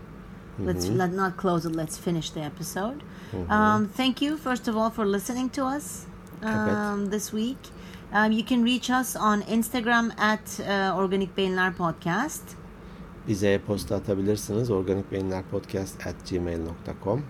Let's 0.68 0.86
Mm-hmm. 0.86 0.98
let 1.00 1.12
not 1.12 1.32
close 1.42 1.62
it. 1.68 1.74
Let's 1.76 1.96
finish 2.06 2.28
the 2.36 2.40
episode. 2.52 2.98
Um, 3.48 3.88
thank 3.96 4.14
you, 4.24 4.36
first 4.36 4.68
of 4.68 4.76
all, 4.76 4.90
for 4.90 5.06
listening 5.06 5.48
to 5.50 5.62
us 5.76 6.06
um, 6.42 7.06
this 7.10 7.32
week. 7.32 7.58
Um, 8.12 8.32
you 8.38 8.44
can 8.44 8.62
reach 8.64 8.90
us 9.00 9.16
on 9.16 9.42
Instagram 9.42 10.10
at 10.18 10.60
uh, 10.60 10.98
Organik 11.00 11.28
Beyinler 11.36 11.72
Podcast. 11.76 12.42
Bize 13.26 13.54
e-posta 13.54 13.94
atabilirsiniz. 13.96 14.70
organikbeyinlerpodcast@gmail.com. 14.70 17.22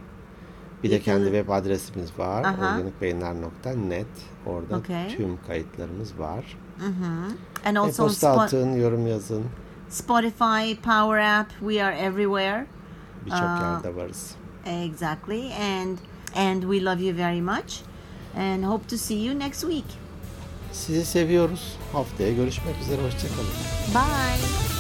Bir 0.83 0.91
de 0.91 1.01
kendi 1.01 1.25
web 1.25 1.49
adresimiz 1.49 2.19
var. 2.19 2.45
Aha. 2.45 2.75
organikbeyinler.net. 2.75 4.07
Orada 4.47 4.77
Okay. 4.77 5.17
tüm 5.17 5.39
kayıtlarımız 5.47 6.19
var. 6.19 6.57
And 7.65 7.77
also 7.77 8.03
on 8.03 8.09
E-posta 8.09 8.27
Spo- 8.29 8.41
atın, 8.41 8.73
yorum 8.77 9.07
yazın. 9.07 9.45
Spotify, 9.91 10.75
Power 10.83 11.19
App, 11.41 11.51
we 11.61 11.85
are 11.85 11.99
everywhere. 11.99 12.67
Birçok 13.25 13.41
Aa. 13.41 13.73
yerde 13.73 13.97
varız. 13.97 14.35
Exactly. 14.67 15.53
And 15.55 15.99
and 16.37 16.63
we 16.63 16.85
love 16.85 17.03
you 17.03 17.17
very 17.17 17.41
much. 17.41 17.81
And 18.37 18.65
hope 18.65 18.89
to 18.89 18.97
see 18.97 19.25
you 19.25 19.39
next 19.39 19.61
week. 19.61 19.99
Sizi 20.73 21.05
seviyoruz. 21.05 21.77
Haftaya 21.93 22.33
görüşmek 22.35 22.75
üzere. 22.83 23.03
Hoşçakalın. 23.03 23.51
Bye. 23.95 24.80